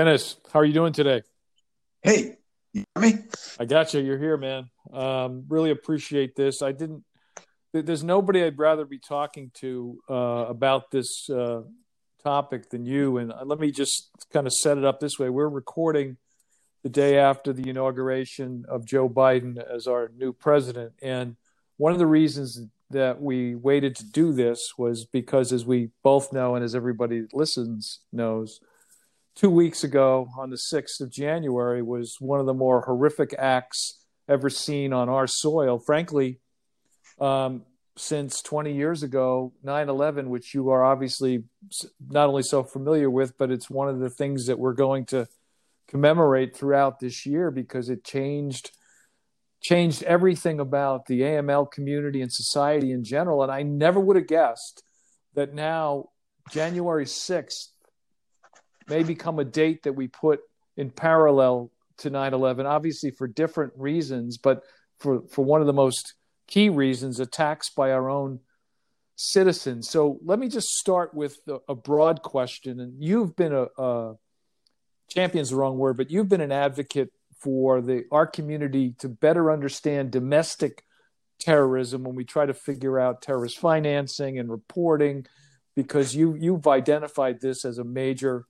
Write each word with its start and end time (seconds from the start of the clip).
Dennis, 0.00 0.36
how 0.50 0.60
are 0.60 0.64
you 0.64 0.72
doing 0.72 0.94
today? 0.94 1.20
Hey, 2.00 2.38
you 2.72 2.84
hear 2.94 3.02
me? 3.02 3.18
I 3.58 3.66
got 3.66 3.92
you. 3.92 4.00
You're 4.00 4.16
here, 4.16 4.38
man. 4.38 4.70
Um, 4.90 5.44
really 5.46 5.70
appreciate 5.72 6.34
this. 6.34 6.62
I 6.62 6.72
didn't. 6.72 7.04
There's 7.74 8.02
nobody 8.02 8.42
I'd 8.42 8.58
rather 8.58 8.86
be 8.86 8.98
talking 8.98 9.50
to 9.56 10.00
uh, 10.08 10.46
about 10.48 10.90
this 10.90 11.28
uh, 11.28 11.64
topic 12.24 12.70
than 12.70 12.86
you. 12.86 13.18
And 13.18 13.30
uh, 13.30 13.44
let 13.44 13.60
me 13.60 13.70
just 13.70 14.08
kind 14.32 14.46
of 14.46 14.54
set 14.54 14.78
it 14.78 14.86
up 14.86 15.00
this 15.00 15.18
way: 15.18 15.28
We're 15.28 15.50
recording 15.50 16.16
the 16.82 16.88
day 16.88 17.18
after 17.18 17.52
the 17.52 17.68
inauguration 17.68 18.64
of 18.70 18.86
Joe 18.86 19.06
Biden 19.06 19.62
as 19.62 19.86
our 19.86 20.10
new 20.16 20.32
president, 20.32 20.94
and 21.02 21.36
one 21.76 21.92
of 21.92 21.98
the 21.98 22.06
reasons 22.06 22.58
that 22.88 23.20
we 23.20 23.54
waited 23.54 23.96
to 23.96 24.06
do 24.06 24.32
this 24.32 24.72
was 24.78 25.04
because, 25.04 25.52
as 25.52 25.66
we 25.66 25.90
both 26.02 26.32
know, 26.32 26.54
and 26.54 26.64
as 26.64 26.74
everybody 26.74 27.20
that 27.20 27.34
listens 27.34 28.00
knows 28.14 28.60
two 29.34 29.50
weeks 29.50 29.84
ago 29.84 30.28
on 30.38 30.50
the 30.50 30.56
6th 30.56 31.00
of 31.00 31.10
January 31.10 31.82
was 31.82 32.16
one 32.20 32.40
of 32.40 32.46
the 32.46 32.54
more 32.54 32.82
horrific 32.82 33.34
acts 33.38 34.04
ever 34.28 34.50
seen 34.50 34.92
on 34.92 35.08
our 35.08 35.26
soil. 35.26 35.78
Frankly, 35.78 36.40
um, 37.20 37.62
since 37.96 38.40
20 38.42 38.74
years 38.74 39.02
ago, 39.02 39.52
9 39.62 39.88
11, 39.88 40.30
which 40.30 40.54
you 40.54 40.70
are 40.70 40.84
obviously 40.84 41.44
not 42.08 42.28
only 42.28 42.42
so 42.42 42.62
familiar 42.62 43.10
with, 43.10 43.36
but 43.36 43.50
it's 43.50 43.68
one 43.68 43.88
of 43.88 43.98
the 43.98 44.10
things 44.10 44.46
that 44.46 44.58
we're 44.58 44.72
going 44.72 45.04
to 45.06 45.26
commemorate 45.90 46.56
throughout 46.56 47.00
this 47.00 47.26
year 47.26 47.50
because 47.50 47.90
it 47.90 48.04
changed 48.04 48.70
changed 49.60 50.02
everything 50.04 50.58
about 50.58 51.04
the 51.04 51.20
AML 51.20 51.70
community 51.70 52.22
and 52.22 52.32
society 52.32 52.92
in 52.92 53.04
general 53.04 53.42
and 53.42 53.52
I 53.52 53.62
never 53.62 54.00
would 54.00 54.16
have 54.16 54.28
guessed 54.28 54.82
that 55.34 55.52
now 55.52 56.06
January 56.50 57.04
6th 57.04 57.66
may 58.90 59.02
become 59.02 59.38
a 59.38 59.44
date 59.44 59.84
that 59.84 59.94
we 59.94 60.08
put 60.08 60.40
in 60.76 60.90
parallel 60.90 61.70
to 61.98 62.10
9/11 62.10 62.66
obviously 62.66 63.10
for 63.10 63.26
different 63.26 63.72
reasons 63.76 64.36
but 64.36 64.62
for 64.98 65.22
for 65.28 65.44
one 65.44 65.60
of 65.60 65.66
the 65.66 65.72
most 65.72 66.14
key 66.46 66.68
reasons 66.68 67.20
attacks 67.20 67.70
by 67.70 67.92
our 67.92 68.10
own 68.10 68.40
citizens. 69.16 69.88
So 69.88 70.18
let 70.24 70.38
me 70.38 70.48
just 70.48 70.68
start 70.68 71.14
with 71.14 71.38
a, 71.46 71.58
a 71.68 71.74
broad 71.74 72.22
question 72.22 72.80
and 72.80 73.02
you've 73.02 73.36
been 73.36 73.52
a, 73.52 73.66
a 73.78 74.14
champion's 75.10 75.50
the 75.50 75.56
wrong 75.56 75.76
word 75.76 75.96
but 75.96 76.10
you've 76.10 76.28
been 76.28 76.40
an 76.40 76.52
advocate 76.52 77.10
for 77.40 77.80
the 77.80 78.04
our 78.10 78.26
community 78.26 78.94
to 78.98 79.08
better 79.08 79.50
understand 79.50 80.10
domestic 80.10 80.84
terrorism 81.38 82.04
when 82.04 82.14
we 82.14 82.24
try 82.24 82.46
to 82.46 82.54
figure 82.54 82.98
out 82.98 83.22
terrorist 83.22 83.58
financing 83.58 84.38
and 84.38 84.50
reporting 84.50 85.26
because 85.74 86.14
you 86.14 86.34
you've 86.34 86.66
identified 86.66 87.40
this 87.40 87.64
as 87.64 87.78
a 87.78 87.84
major 87.84 88.46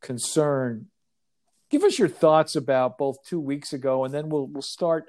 concern. 0.00 0.86
Give 1.70 1.84
us 1.84 1.98
your 1.98 2.08
thoughts 2.08 2.56
about 2.56 2.98
both 2.98 3.24
two 3.24 3.40
weeks 3.40 3.72
ago, 3.72 4.04
and 4.04 4.12
then 4.12 4.28
we'll 4.28 4.46
we'll 4.46 4.62
start 4.62 5.06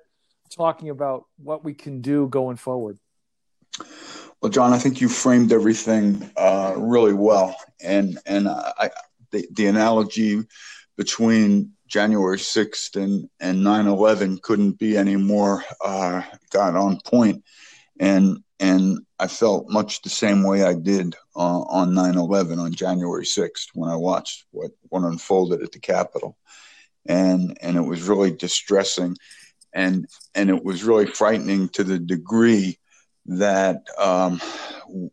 talking 0.50 0.90
about 0.90 1.26
what 1.38 1.64
we 1.64 1.74
can 1.74 2.02
do 2.02 2.28
going 2.28 2.58
forward. 2.58 3.00
Well, 4.42 4.52
John, 4.52 4.74
I 4.74 4.78
think 4.78 5.02
you 5.02 5.10
framed 5.10 5.52
everything 5.52 6.30
uh, 6.36 6.76
really 6.78 7.14
well, 7.14 7.56
and 7.82 8.20
and 8.26 8.48
I, 8.48 8.92
the, 9.32 9.48
the 9.52 9.68
analogy 9.68 10.44
between 10.98 11.72
January 11.88 12.38
6th 12.38 13.02
and, 13.02 13.30
and 13.40 13.66
9-11 13.66 14.42
couldn't 14.42 14.80
be 14.80 14.96
any 14.96 15.16
more 15.16 15.64
uh, 15.84 16.22
got 16.52 16.76
on 16.76 17.00
point. 17.06 17.44
And 18.02 18.40
and 18.60 19.00
I 19.20 19.28
felt 19.28 19.70
much 19.70 20.02
the 20.02 20.10
same 20.10 20.44
way 20.44 20.64
I 20.64 20.74
did 20.74 21.16
uh, 21.36 21.62
on 21.62 21.94
9/11 21.94 22.60
on 22.60 22.74
January 22.74 23.26
6th 23.26 23.68
when 23.76 23.90
I 23.90 23.96
watched 23.96 24.46
what 24.52 24.72
what 24.90 25.04
unfolded 25.04 25.62
at 25.62 25.72
the 25.72 25.80
Capitol, 25.80 26.36
and 27.06 27.56
and 27.62 27.78
it 27.78 27.82
was 27.82 28.10
really 28.10 28.32
distressing, 28.32 29.16
and 29.72 30.08
and 30.34 30.50
it 30.50 30.64
was 30.64 30.84
really 30.84 31.06
frightening 31.06 31.70
to 31.70 31.84
the 31.84 32.00
degree 32.00 32.80
that 33.28 33.84
um, 34.00 34.42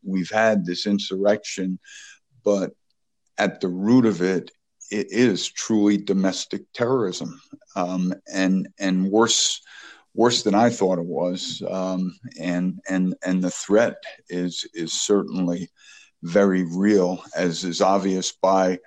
we've 0.03 0.31
had 0.31 0.65
this 0.65 0.87
insurrection, 0.87 1.79
but 2.43 2.73
at 3.37 3.61
the 3.61 3.69
root 3.69 4.07
of 4.07 4.23
it, 4.23 4.51
it 4.91 5.09
is 5.11 5.47
truly 5.47 5.99
domestic 5.99 6.63
terrorism, 6.73 7.39
um, 7.77 8.15
and 8.33 8.69
and 8.79 9.11
worse 9.11 9.61
worse 10.15 10.43
than 10.43 10.55
I 10.55 10.71
thought 10.71 10.99
it 10.99 11.05
was, 11.05 11.63
um, 11.69 12.19
and 12.39 12.81
and 12.89 13.15
and 13.25 13.43
the 13.43 13.51
threat 13.51 13.97
is 14.29 14.67
is 14.75 14.93
certainly 14.93 15.69
very 16.23 16.65
real, 16.65 17.23
as 17.37 17.65
is 17.65 17.81
obvious 17.81 18.33
by 18.33 18.79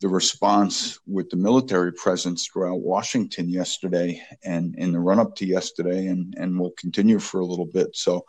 the 0.00 0.08
response 0.08 0.98
with 1.06 1.28
the 1.28 1.36
military 1.36 1.92
presence 1.92 2.46
throughout 2.46 2.80
Washington 2.80 3.50
yesterday 3.50 4.22
and 4.42 4.74
in 4.76 4.92
the 4.92 4.98
run 5.00 5.18
up 5.18 5.36
to 5.36 5.46
yesterday, 5.46 6.06
and 6.06 6.34
and 6.38 6.58
will 6.58 6.72
continue 6.78 7.18
for 7.18 7.40
a 7.40 7.46
little 7.46 7.66
bit. 7.66 7.94
So, 7.94 8.24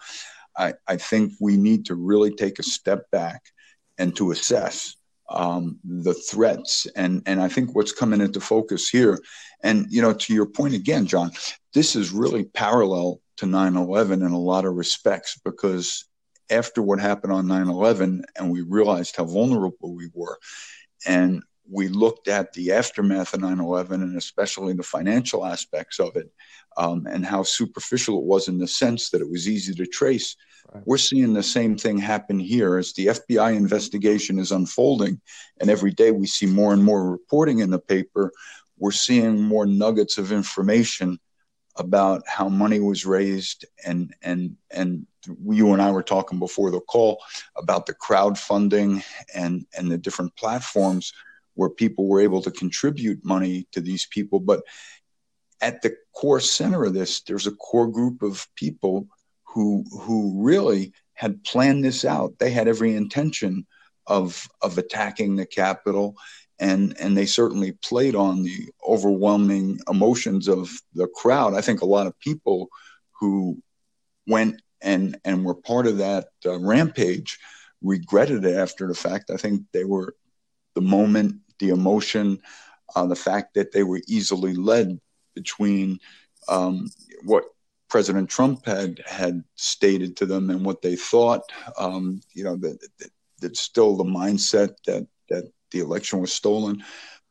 I 0.57 0.73
I 0.87 0.97
think 0.97 1.33
we 1.39 1.57
need 1.57 1.85
to 1.85 1.95
really 1.95 2.31
take 2.31 2.59
a 2.59 2.63
step 2.63 3.09
back 3.11 3.41
and 3.97 4.15
to 4.15 4.31
assess 4.31 4.95
um, 5.31 5.79
the 5.83 6.13
threats. 6.13 6.87
And, 6.95 7.23
and 7.25 7.41
I 7.41 7.47
think 7.47 7.75
what's 7.75 7.91
coming 7.91 8.21
into 8.21 8.39
focus 8.39 8.89
here, 8.89 9.19
and 9.63 9.87
you 9.89 10.01
know, 10.01 10.13
to 10.13 10.33
your 10.33 10.45
point 10.45 10.73
again, 10.73 11.05
John, 11.05 11.31
this 11.73 11.95
is 11.95 12.11
really 12.11 12.45
parallel 12.45 13.21
to 13.37 13.45
9 13.45 13.75
11 13.75 14.21
in 14.21 14.31
a 14.31 14.39
lot 14.39 14.65
of 14.65 14.75
respects 14.75 15.39
because 15.43 16.05
after 16.49 16.81
what 16.81 16.99
happened 16.99 17.33
on 17.33 17.47
9 17.47 17.67
11 17.67 18.23
and 18.37 18.51
we 18.51 18.61
realized 18.61 19.15
how 19.15 19.25
vulnerable 19.25 19.95
we 19.95 20.09
were, 20.13 20.37
and 21.05 21.41
we 21.71 21.87
looked 21.87 22.27
at 22.27 22.51
the 22.53 22.73
aftermath 22.73 23.33
of 23.33 23.41
9 23.41 23.59
11 23.59 24.01
and 24.03 24.17
especially 24.17 24.73
the 24.73 24.83
financial 24.83 25.45
aspects 25.45 25.99
of 25.99 26.15
it 26.17 26.29
um, 26.77 27.07
and 27.09 27.25
how 27.25 27.43
superficial 27.43 28.19
it 28.19 28.25
was 28.25 28.47
in 28.47 28.57
the 28.57 28.67
sense 28.67 29.09
that 29.09 29.21
it 29.21 29.29
was 29.29 29.47
easy 29.47 29.73
to 29.73 29.85
trace. 29.85 30.35
Right. 30.73 30.83
We're 30.85 30.97
seeing 30.97 31.33
the 31.33 31.43
same 31.43 31.77
thing 31.77 31.97
happen 31.97 32.39
here 32.39 32.77
as 32.77 32.93
the 32.93 33.07
FBI 33.07 33.55
investigation 33.55 34.37
is 34.37 34.51
unfolding. 34.51 35.21
And 35.59 35.69
every 35.69 35.91
day 35.91 36.11
we 36.11 36.27
see 36.27 36.45
more 36.45 36.73
and 36.73 36.83
more 36.83 37.09
reporting 37.09 37.59
in 37.59 37.71
the 37.71 37.79
paper. 37.79 38.31
We're 38.77 38.91
seeing 38.91 39.41
more 39.41 39.65
nuggets 39.65 40.17
of 40.17 40.31
information 40.31 41.19
about 41.77 42.23
how 42.27 42.49
money 42.49 42.81
was 42.81 43.05
raised 43.05 43.65
and 43.85 44.13
and 44.21 44.57
and 44.71 45.07
you 45.45 45.71
and 45.71 45.81
I 45.81 45.89
were 45.91 46.03
talking 46.03 46.37
before 46.37 46.69
the 46.69 46.81
call 46.81 47.23
about 47.55 47.85
the 47.85 47.93
crowdfunding 47.93 49.03
and 49.33 49.65
and 49.77 49.89
the 49.89 49.97
different 49.97 50.35
platforms 50.35 51.13
where 51.55 51.69
people 51.69 52.07
were 52.07 52.21
able 52.21 52.41
to 52.41 52.51
contribute 52.51 53.25
money 53.25 53.67
to 53.71 53.81
these 53.81 54.07
people 54.11 54.39
but 54.39 54.61
at 55.61 55.81
the 55.81 55.95
core 56.13 56.39
center 56.39 56.83
of 56.85 56.93
this, 56.93 57.21
there's 57.21 57.47
a 57.47 57.55
core 57.55 57.87
group 57.87 58.21
of 58.23 58.47
people 58.55 59.07
who 59.43 59.85
who 59.91 60.33
really 60.43 60.93
had 61.13 61.43
planned 61.43 61.85
this 61.85 62.03
out. 62.03 62.37
They 62.39 62.51
had 62.51 62.67
every 62.67 62.95
intention 62.95 63.65
of 64.07 64.47
of 64.61 64.77
attacking 64.77 65.35
the 65.35 65.45
Capitol, 65.45 66.15
and 66.59 66.95
and 66.99 67.15
they 67.15 67.27
certainly 67.27 67.73
played 67.73 68.15
on 68.15 68.43
the 68.43 68.69
overwhelming 68.87 69.79
emotions 69.89 70.47
of 70.47 70.71
the 70.93 71.07
crowd. 71.07 71.53
I 71.53 71.61
think 71.61 71.81
a 71.81 71.85
lot 71.85 72.07
of 72.07 72.19
people 72.19 72.69
who 73.19 73.61
went 74.27 74.61
and 74.81 75.17
and 75.23 75.45
were 75.45 75.55
part 75.55 75.85
of 75.85 75.99
that 75.99 76.29
uh, 76.45 76.59
rampage 76.59 77.37
regretted 77.83 78.45
it 78.45 78.55
after 78.55 78.87
the 78.87 78.95
fact. 78.95 79.29
I 79.29 79.37
think 79.37 79.63
they 79.73 79.85
were 79.85 80.15
the 80.75 80.81
moment, 80.81 81.35
the 81.59 81.69
emotion, 81.69 82.41
uh, 82.95 83.05
the 83.05 83.15
fact 83.15 83.53
that 83.53 83.71
they 83.71 83.83
were 83.83 84.01
easily 84.07 84.53
led 84.53 84.99
between 85.35 85.99
um, 86.49 86.89
what 87.23 87.45
President 87.89 88.29
Trump 88.29 88.65
had 88.65 89.01
had 89.05 89.43
stated 89.55 90.15
to 90.17 90.25
them 90.25 90.49
and 90.49 90.65
what 90.65 90.81
they 90.81 90.95
thought. 90.95 91.41
Um, 91.77 92.21
you 92.33 92.43
know 92.43 92.55
that, 92.55 92.79
that 92.99 93.09
that's 93.41 93.59
still 93.59 93.97
the 93.97 94.03
mindset 94.03 94.75
that 94.85 95.07
that 95.29 95.51
the 95.71 95.79
election 95.79 96.19
was 96.19 96.33
stolen, 96.33 96.83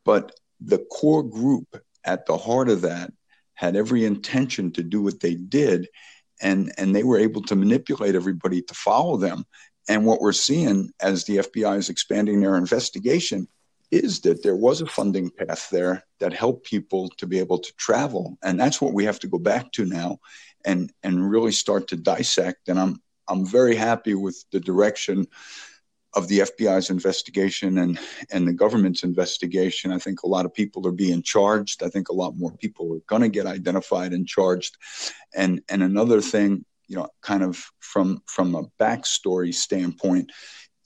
but 0.04 0.32
the 0.60 0.84
core 0.90 1.22
group 1.22 1.82
at 2.04 2.26
the 2.26 2.36
heart 2.36 2.68
of 2.68 2.82
that 2.82 3.12
had 3.54 3.76
every 3.76 4.04
intention 4.04 4.70
to 4.72 4.82
do 4.82 5.02
what 5.02 5.20
they 5.20 5.34
did, 5.34 5.88
and 6.42 6.72
and 6.76 6.94
they 6.94 7.04
were 7.04 7.18
able 7.18 7.42
to 7.42 7.56
manipulate 7.56 8.14
everybody 8.14 8.62
to 8.62 8.74
follow 8.74 9.16
them. 9.16 9.44
And 9.90 10.06
what 10.06 10.20
we're 10.20 10.30
seeing 10.30 10.92
as 11.00 11.24
the 11.24 11.38
FBI 11.38 11.76
is 11.76 11.88
expanding 11.88 12.40
their 12.40 12.56
investigation 12.56 13.48
is 13.90 14.20
that 14.20 14.40
there 14.40 14.54
was 14.54 14.80
a 14.80 14.86
funding 14.86 15.30
path 15.30 15.68
there 15.70 16.04
that 16.20 16.32
helped 16.32 16.64
people 16.64 17.08
to 17.18 17.26
be 17.26 17.40
able 17.40 17.58
to 17.58 17.74
travel 17.74 18.38
and 18.44 18.58
that's 18.58 18.80
what 18.80 18.94
we 18.94 19.04
have 19.04 19.18
to 19.18 19.26
go 19.26 19.36
back 19.36 19.72
to 19.72 19.84
now 19.84 20.20
and 20.64 20.92
and 21.02 21.28
really 21.28 21.50
start 21.50 21.88
to 21.88 21.96
dissect 21.96 22.68
and 22.68 22.78
i'm 22.78 23.02
i'm 23.26 23.44
very 23.44 23.74
happy 23.74 24.14
with 24.14 24.44
the 24.52 24.60
direction 24.60 25.26
of 26.14 26.26
the 26.28 26.40
FBI's 26.40 26.90
investigation 26.90 27.78
and 27.78 27.98
and 28.32 28.46
the 28.46 28.52
government's 28.52 29.04
investigation. 29.04 29.92
I 29.92 29.98
think 29.98 30.22
a 30.22 30.28
lot 30.28 30.44
of 30.44 30.52
people 30.52 30.86
are 30.86 30.92
being 30.92 31.22
charged. 31.22 31.82
I 31.82 31.88
think 31.88 32.08
a 32.08 32.14
lot 32.14 32.36
more 32.36 32.50
people 32.56 32.92
are 32.94 33.02
going 33.06 33.22
to 33.22 33.28
get 33.28 33.46
identified 33.46 34.12
and 34.12 34.26
charged. 34.26 34.76
And 35.34 35.62
and 35.68 35.82
another 35.82 36.20
thing, 36.20 36.64
you 36.90 36.96
know, 36.96 37.08
kind 37.22 37.44
of 37.44 37.64
from 37.78 38.20
from 38.26 38.56
a 38.56 38.64
backstory 38.80 39.54
standpoint, 39.54 40.30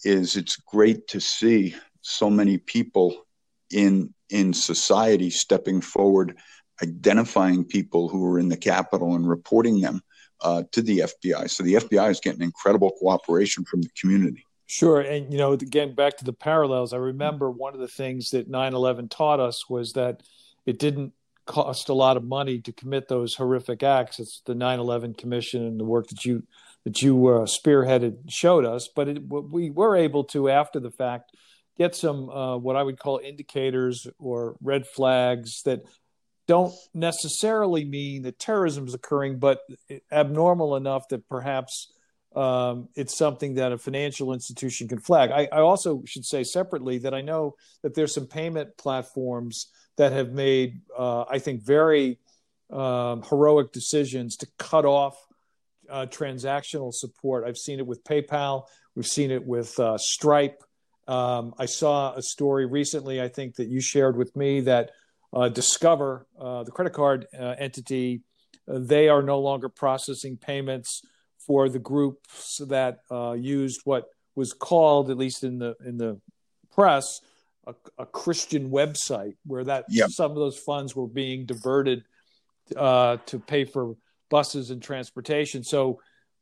is 0.04 0.36
it's 0.36 0.56
great 0.56 1.08
to 1.08 1.18
see 1.18 1.74
so 2.02 2.28
many 2.28 2.58
people 2.58 3.24
in 3.72 4.12
in 4.28 4.52
society 4.52 5.30
stepping 5.30 5.80
forward, 5.80 6.36
identifying 6.82 7.64
people 7.64 8.10
who 8.10 8.22
are 8.26 8.38
in 8.38 8.50
the 8.50 8.56
Capitol 8.56 9.14
and 9.14 9.26
reporting 9.26 9.80
them 9.80 10.02
uh, 10.42 10.62
to 10.72 10.82
the 10.82 10.98
FBI. 10.98 11.48
So 11.48 11.62
the 11.62 11.74
FBI 11.74 12.10
is 12.10 12.20
getting 12.20 12.42
incredible 12.42 12.92
cooperation 13.00 13.64
from 13.64 13.80
the 13.80 13.88
community. 13.98 14.44
Sure. 14.66 15.00
And, 15.00 15.32
you 15.32 15.38
know, 15.38 15.52
again, 15.52 15.94
back 15.94 16.18
to 16.18 16.24
the 16.24 16.32
parallels, 16.32 16.92
I 16.92 16.98
remember 16.98 17.50
one 17.50 17.74
of 17.74 17.80
the 17.80 17.88
things 17.88 18.30
that 18.30 18.48
9 18.48 18.74
11 18.74 19.08
taught 19.08 19.40
us 19.40 19.70
was 19.70 19.92
that 19.94 20.22
it 20.66 20.78
didn't 20.78 21.12
cost 21.46 21.88
a 21.88 21.94
lot 21.94 22.17
of 22.17 22.25
money 22.25 22.61
to 22.61 22.73
commit 22.73 23.08
those 23.08 23.35
horrific 23.35 23.82
acts. 23.82 24.19
It's 24.19 24.43
the 24.46 24.55
9 24.55 24.79
11 24.79 25.14
Commission 25.14 25.64
and 25.64 25.79
the 25.79 25.85
work 25.85 26.08
that 26.08 26.25
you 26.25 26.44
that 26.85 27.00
you 27.00 27.29
uh, 27.29 27.46
spearheaded 27.46 28.19
showed 28.29 28.64
us. 28.64 28.88
But 28.94 29.08
it, 29.08 29.23
we 29.29 29.70
were 29.70 29.96
able 29.96 30.25
to, 30.25 30.50
after 30.50 30.81
the 30.81 30.91
fact, 30.91 31.32
get 31.79 31.94
some 31.94 32.29
uh, 32.29 32.56
what 32.56 32.76
I 32.76 32.82
would 32.82 32.99
call 32.99 33.19
indicators 33.19 34.06
or 34.19 34.56
red 34.62 34.87
flags 34.87 35.62
that 35.64 35.82
don't 36.46 36.75
necessarily 36.93 37.85
mean 37.85 38.23
that 38.23 38.38
terrorism 38.38 38.87
is 38.87 38.94
occurring, 38.94 39.38
but 39.38 39.61
abnormal 40.12 40.76
enough 40.76 41.08
that 41.08 41.26
perhaps 41.29 41.94
um, 42.34 42.88
it's 42.96 43.16
something 43.16 43.54
that 43.54 43.72
a 43.72 43.78
financial 43.78 44.32
institution 44.32 44.88
can 44.88 44.98
flag. 44.98 45.31
I, 45.31 45.48
I, 45.52 45.60
also 45.60 46.02
should 46.04 46.25
say 46.25 46.42
separately 46.42 46.98
that 46.98 47.14
I 47.14 47.20
know 47.20 47.54
that 47.82 47.94
there's 47.94 48.12
some 48.12 48.26
payment 48.26 48.76
platforms 48.76 49.69
that 49.96 50.12
have 50.12 50.32
made, 50.32 50.81
uh, 50.98 51.25
I 51.31 51.38
think, 51.38 51.62
very 51.62 52.19
um, 52.70 53.22
heroic 53.22 53.72
decisions 53.72 54.36
to 54.38 54.48
cut 54.58 54.84
off 54.84 55.16
uh, 55.88 56.06
transactional 56.06 56.92
support. 56.92 57.44
I've 57.46 57.58
seen 57.58 57.78
it 57.78 57.86
with 57.86 58.02
PayPal. 58.02 58.64
We've 58.96 59.06
seen 59.06 59.31
it 59.31 59.46
with 59.46 59.78
uh, 59.78 59.96
Stripe. 59.98 60.60
Um, 61.06 61.54
I 61.58 61.66
saw 61.66 62.14
a 62.14 62.22
story 62.22 62.66
recently, 62.66 63.20
I 63.22 63.28
think, 63.28 63.56
that 63.56 63.69
you 63.69 63.81
shared 63.81 64.16
with 64.16 64.34
me 64.34 64.62
that 64.62 64.90
uh, 65.32 65.50
Discover, 65.50 66.26
uh, 66.40 66.64
the 66.64 66.72
credit 66.72 66.94
card 66.94 67.26
uh, 67.38 67.54
entity, 67.58 68.22
they 68.66 69.08
are 69.08 69.22
no 69.22 69.38
longer 69.40 69.69
processing 69.69 70.36
payments 70.36 71.02
for 71.46 71.69
the 71.69 71.79
groups 71.79 72.61
that 72.69 73.00
uh, 73.11 73.32
used 73.32 73.81
what 73.85 74.06
was 74.35 74.52
called, 74.52 75.11
at 75.11 75.17
least 75.17 75.44
in 75.44 75.58
the 75.58 75.76
in 75.85 75.96
the 75.96 76.20
press, 76.73 77.20
a, 77.67 77.75
a 77.99 78.06
Christian 78.06 78.70
website, 78.70 79.37
where 79.46 79.64
that 79.64 79.87
yep. 79.88 80.11
some 80.11 80.31
of 80.31 80.37
those 80.37 80.58
funds 80.58 80.94
were 80.94 81.06
being 81.06 81.46
diverted 81.46 82.05
uh, 82.76 83.19
to 83.26 83.38
pay 83.38 83.64
for 83.64 83.96
buses 84.31 84.70
and 84.70 84.82
transportation. 84.82 85.62
So, 85.62 86.00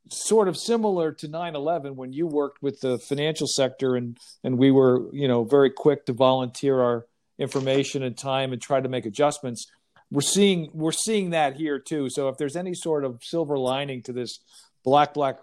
sort 0.09 0.47
of 0.47 0.57
similar 0.57 1.11
to 1.13 1.27
9/11, 1.27 1.95
when 1.95 2.13
you 2.13 2.27
worked 2.27 2.61
with 2.61 2.79
the 2.81 2.97
financial 2.99 3.47
sector, 3.47 3.95
and 3.95 4.17
and 4.43 4.57
we 4.57 4.71
were, 4.71 5.13
you 5.13 5.27
know, 5.27 5.43
very 5.43 5.69
quick 5.69 6.05
to 6.07 6.13
volunteer 6.13 6.79
our 6.79 7.05
information 7.39 8.03
and 8.03 8.17
time 8.17 8.53
and 8.53 8.61
try 8.61 8.79
to 8.79 8.89
make 8.89 9.05
adjustments 9.05 9.67
we're 10.13 10.21
seeing 10.21 10.69
we're 10.73 10.91
seeing 10.91 11.31
that 11.31 11.55
here 11.55 11.79
too. 11.79 12.07
So 12.09 12.29
if 12.29 12.37
there's 12.37 12.55
any 12.55 12.75
sort 12.75 13.03
of 13.03 13.21
silver 13.23 13.57
lining 13.57 14.03
to 14.03 14.13
this 14.13 14.39
black 14.83 15.13
black 15.13 15.37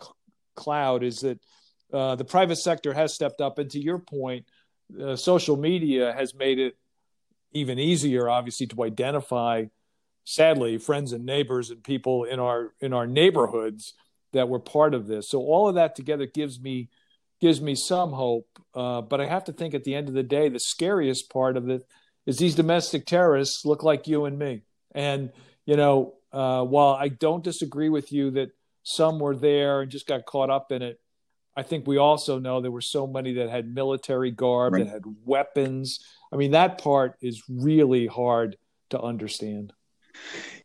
cloud 0.55 1.03
is 1.03 1.21
that 1.21 1.39
uh, 1.93 2.15
the 2.15 2.25
private 2.25 2.57
sector 2.57 2.93
has 2.93 3.15
stepped 3.15 3.41
up, 3.41 3.59
and 3.59 3.71
to 3.71 3.81
your 3.81 3.99
point, 3.99 4.47
uh, 5.01 5.17
social 5.17 5.57
media 5.57 6.13
has 6.13 6.35
made 6.35 6.59
it 6.59 6.77
even 7.53 7.79
easier, 7.79 8.29
obviously, 8.29 8.67
to 8.67 8.85
identify, 8.85 9.65
sadly, 10.25 10.79
friends 10.79 11.13
and 11.13 11.25
neighbors 11.25 11.71
and 11.71 11.83
people 11.83 12.25
in 12.25 12.39
our 12.39 12.75
in 12.81 12.93
our 12.93 13.07
neighborhoods 13.07 13.95
that 14.33 14.49
were 14.49 14.61
part 14.61 14.95
of 14.95 15.07
this. 15.07 15.29
So 15.29 15.41
all 15.41 15.69
of 15.69 15.75
that 15.75 15.97
together 15.97 16.27
gives 16.27 16.61
me 16.61 16.89
gives 17.41 17.61
me 17.61 17.75
some 17.75 18.13
hope. 18.13 18.47
Uh, 18.75 19.01
but 19.01 19.21
I 19.21 19.27
have 19.27 19.45
to 19.45 19.53
think 19.53 19.75
at 19.75 19.85
the 19.85 19.95
end 19.95 20.09
of 20.09 20.15
the 20.15 20.23
day, 20.23 20.49
the 20.49 20.61
scariest 20.61 21.31
part 21.31 21.57
of 21.57 21.69
it 21.69 21.83
is 22.27 22.37
these 22.37 22.55
domestic 22.55 23.07
terrorists 23.07 23.65
look 23.65 23.83
like 23.83 24.07
you 24.07 24.27
and 24.27 24.39
me. 24.39 24.63
And 24.95 25.33
you 25.67 25.77
know, 25.77 26.15
uh, 26.33 26.65
while 26.65 26.95
I 26.95 27.09
don't 27.09 27.43
disagree 27.43 27.89
with 27.89 28.13
you 28.13 28.31
that 28.33 28.51
some 28.91 29.19
were 29.19 29.37
there 29.37 29.83
and 29.83 29.91
just 29.91 30.07
got 30.07 30.27
caught 30.27 30.51
up 30.51 30.73
in 30.73 30.83
it. 30.83 31.01
I 31.57 31.63
think 31.63 31.87
we 31.87 31.99
also 31.99 32.39
know 32.39 32.61
there 32.61 32.71
were 32.71 32.81
so 32.81 33.07
many 33.07 33.35
that 33.35 33.51
had 33.51 33.73
military 33.75 34.31
garb, 34.31 34.75
right. 34.75 34.85
that 34.85 34.91
had 34.91 35.03
weapons. 35.25 36.01
I 36.33 36.37
mean, 36.37 36.53
that 36.53 36.83
part 36.83 37.17
is 37.21 37.43
really 37.49 38.07
hard 38.07 38.57
to 38.91 39.01
understand. 39.01 39.73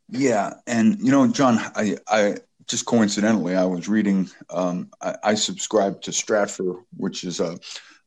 Yeah, 0.09 0.53
and 0.67 0.99
you 0.99 1.11
know, 1.11 1.27
John, 1.27 1.57
I, 1.75 1.97
I 2.07 2.37
just 2.67 2.85
coincidentally, 2.85 3.55
I 3.55 3.65
was 3.65 3.87
reading. 3.87 4.29
Um, 4.49 4.89
I, 5.01 5.15
I 5.23 5.35
subscribe 5.35 6.01
to 6.03 6.11
Stratfor, 6.11 6.83
which 6.95 7.23
is 7.23 7.39
a 7.39 7.57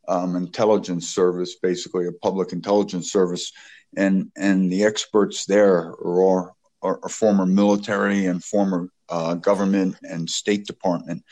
um, 0.07 0.37
intelligence 0.37 1.09
service, 1.09 1.57
basically 1.57 2.07
a 2.07 2.13
public 2.13 2.53
intelligence 2.53 3.13
service, 3.13 3.53
and 3.97 4.31
and 4.37 4.71
the 4.71 4.85
experts 4.85 5.47
there 5.47 5.77
are 5.77 6.23
all 6.23 6.57
are, 6.83 7.01
are 7.03 7.09
former 7.09 7.47
military 7.47 8.27
and 8.27 8.43
former 8.43 8.89
uh, 9.09 9.35
government 9.35 9.97
and 10.03 10.29
State 10.29 10.67
Department, 10.67 11.25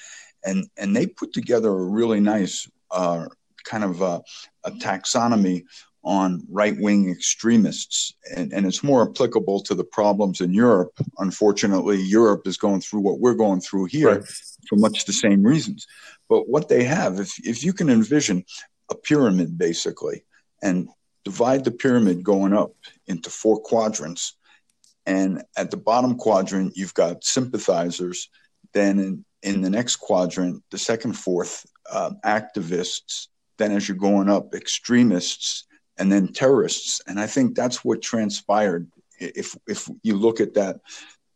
and 0.44 0.66
and 0.76 0.94
they 0.94 1.06
put 1.06 1.32
together 1.32 1.70
a 1.70 1.84
really 1.84 2.20
nice 2.20 2.68
uh, 2.90 3.26
kind 3.64 3.84
of 3.84 4.02
uh, 4.02 4.20
a 4.64 4.70
taxonomy 4.72 5.64
on 6.06 6.46
right 6.48 6.78
wing 6.78 7.10
extremists, 7.10 8.14
and, 8.36 8.52
and 8.52 8.64
it's 8.64 8.84
more 8.84 9.08
applicable 9.10 9.60
to 9.60 9.74
the 9.74 9.84
problems 9.84 10.40
in 10.40 10.54
Europe. 10.54 10.92
Unfortunately, 11.18 12.00
Europe 12.00 12.46
is 12.46 12.56
going 12.56 12.80
through 12.80 13.00
what 13.00 13.18
we're 13.18 13.34
going 13.34 13.60
through 13.60 13.86
here 13.86 14.20
right. 14.20 14.28
for 14.68 14.76
much 14.76 15.04
the 15.04 15.12
same 15.12 15.42
reasons. 15.42 15.86
But 16.28 16.48
what 16.48 16.68
they 16.68 16.84
have, 16.84 17.18
if 17.18 17.36
if 17.44 17.64
you 17.64 17.72
can 17.72 17.90
envision 17.90 18.44
a 18.88 18.94
pyramid 18.94 19.58
basically, 19.58 20.24
and 20.62 20.88
divide 21.24 21.64
the 21.64 21.72
pyramid 21.72 22.22
going 22.22 22.52
up 22.52 22.72
into 23.08 23.28
four 23.28 23.60
quadrants 23.60 24.36
and 25.06 25.42
at 25.56 25.70
the 25.70 25.76
bottom 25.76 26.16
quadrant, 26.16 26.76
you've 26.76 26.94
got 26.94 27.24
sympathizers. 27.24 28.28
Then 28.72 28.98
in, 28.98 29.24
in 29.42 29.62
the 29.62 29.70
next 29.70 29.96
quadrant, 29.96 30.62
the 30.70 30.78
second, 30.78 31.14
fourth, 31.14 31.64
uh, 31.90 32.10
activists. 32.24 33.28
Then 33.58 33.72
as 33.72 33.88
you're 33.88 33.96
going 33.96 34.28
up, 34.28 34.54
extremists, 34.54 35.66
and 35.96 36.10
then 36.10 36.32
terrorists. 36.32 37.00
And 37.06 37.18
I 37.18 37.26
think 37.26 37.54
that's 37.54 37.84
what 37.84 38.02
transpired. 38.02 38.90
If 39.18 39.56
if 39.66 39.88
you 40.02 40.16
look 40.16 40.40
at 40.40 40.54
that, 40.54 40.80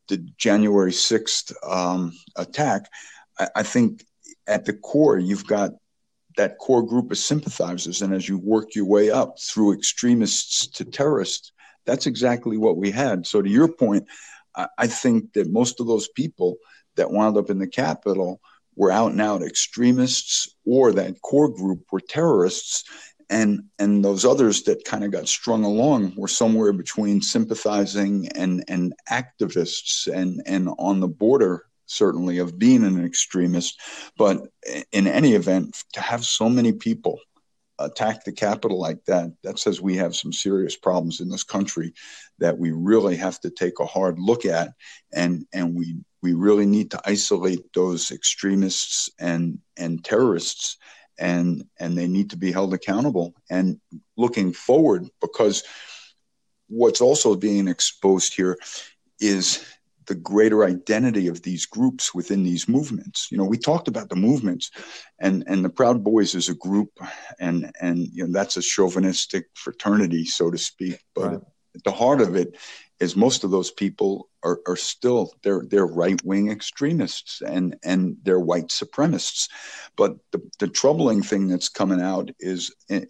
the 0.08 0.18
January 0.36 0.92
sixth 0.92 1.52
um, 1.66 2.12
attack, 2.36 2.90
I, 3.38 3.48
I 3.56 3.62
think 3.62 4.04
at 4.46 4.64
the 4.64 4.74
core 4.74 5.18
you've 5.18 5.46
got 5.46 5.70
that 6.36 6.58
core 6.58 6.86
group 6.86 7.10
of 7.10 7.18
sympathizers, 7.18 8.02
and 8.02 8.12
as 8.12 8.28
you 8.28 8.38
work 8.38 8.74
your 8.74 8.84
way 8.84 9.10
up 9.10 9.38
through 9.40 9.72
extremists 9.72 10.66
to 10.66 10.84
terrorists, 10.84 11.52
that's 11.86 12.06
exactly 12.06 12.56
what 12.56 12.76
we 12.76 12.90
had. 12.90 13.26
So, 13.26 13.42
to 13.42 13.48
your 13.48 13.68
point, 13.68 14.06
I 14.78 14.86
think 14.86 15.32
that 15.34 15.50
most 15.50 15.80
of 15.80 15.86
those 15.86 16.08
people 16.08 16.56
that 16.96 17.10
wound 17.10 17.36
up 17.36 17.50
in 17.50 17.58
the 17.58 17.68
Capitol 17.68 18.40
were 18.76 18.90
out 18.90 19.12
and 19.12 19.20
out 19.20 19.42
extremists, 19.42 20.54
or 20.64 20.92
that 20.92 21.20
core 21.22 21.48
group 21.48 21.84
were 21.92 22.00
terrorists, 22.00 22.84
and 23.28 23.64
and 23.78 24.04
those 24.04 24.24
others 24.24 24.64
that 24.64 24.84
kind 24.84 25.04
of 25.04 25.12
got 25.12 25.28
strung 25.28 25.64
along 25.64 26.14
were 26.16 26.28
somewhere 26.28 26.72
between 26.72 27.22
sympathizing 27.22 28.28
and 28.28 28.64
and 28.68 28.94
activists, 29.10 30.12
and 30.12 30.42
and 30.46 30.68
on 30.78 31.00
the 31.00 31.08
border 31.08 31.64
certainly 31.86 32.38
of 32.38 32.58
being 32.58 32.84
an 32.84 33.04
extremist. 33.04 33.80
But 34.16 34.46
in 34.92 35.06
any 35.06 35.34
event, 35.34 35.82
to 35.94 36.00
have 36.00 36.24
so 36.24 36.48
many 36.48 36.72
people 36.72 37.18
attack 37.80 38.24
the 38.24 38.32
Capitol 38.32 38.78
like 38.78 39.04
that, 39.06 39.32
that 39.42 39.58
says 39.58 39.80
we 39.80 39.96
have 39.96 40.14
some 40.14 40.32
serious 40.32 40.76
problems 40.76 41.20
in 41.20 41.28
this 41.28 41.44
country 41.44 41.94
that 42.38 42.58
we 42.58 42.70
really 42.70 43.16
have 43.16 43.40
to 43.40 43.50
take 43.50 43.80
a 43.80 43.86
hard 43.86 44.18
look 44.18 44.44
at, 44.44 44.72
and 45.12 45.46
and 45.52 45.74
we 45.74 45.96
we 46.22 46.34
really 46.34 46.66
need 46.66 46.90
to 46.90 47.00
isolate 47.04 47.72
those 47.74 48.10
extremists 48.10 49.10
and 49.18 49.58
and 49.76 50.04
terrorists, 50.04 50.76
and 51.18 51.64
and 51.78 51.96
they 51.96 52.06
need 52.06 52.30
to 52.30 52.36
be 52.36 52.52
held 52.52 52.74
accountable. 52.74 53.34
And 53.50 53.80
looking 54.16 54.52
forward, 54.52 55.08
because 55.20 55.64
what's 56.68 57.00
also 57.00 57.34
being 57.34 57.68
exposed 57.68 58.34
here 58.34 58.58
is 59.20 59.64
the 60.10 60.16
greater 60.16 60.64
identity 60.64 61.28
of 61.28 61.40
these 61.42 61.66
groups 61.66 62.12
within 62.12 62.42
these 62.42 62.68
movements. 62.68 63.28
You 63.30 63.38
know, 63.38 63.44
we 63.44 63.56
talked 63.56 63.86
about 63.86 64.08
the 64.08 64.16
movements, 64.16 64.72
and 65.20 65.44
and 65.46 65.64
the 65.64 65.70
Proud 65.70 66.02
Boys 66.02 66.34
is 66.34 66.48
a 66.48 66.54
group, 66.56 66.90
and 67.38 67.70
and 67.80 68.08
you 68.08 68.26
know 68.26 68.32
that's 68.32 68.56
a 68.56 68.62
chauvinistic 68.62 69.44
fraternity, 69.54 70.24
so 70.24 70.50
to 70.50 70.58
speak. 70.58 70.98
But 71.14 71.30
right. 71.30 71.40
at 71.76 71.84
the 71.84 71.92
heart 71.92 72.20
of 72.20 72.34
it 72.34 72.56
is 72.98 73.14
most 73.14 73.44
of 73.44 73.52
those 73.52 73.70
people 73.70 74.28
are, 74.42 74.58
are 74.66 74.74
still 74.74 75.32
they're 75.44 75.62
they're 75.70 75.86
right 75.86 76.20
wing 76.24 76.50
extremists 76.50 77.40
and 77.40 77.76
and 77.84 78.16
they're 78.24 78.40
white 78.40 78.70
supremacists. 78.70 79.48
But 79.96 80.16
the, 80.32 80.40
the 80.58 80.66
troubling 80.66 81.22
thing 81.22 81.46
that's 81.46 81.68
coming 81.68 82.00
out 82.00 82.32
is 82.40 82.74
eh, 82.88 83.04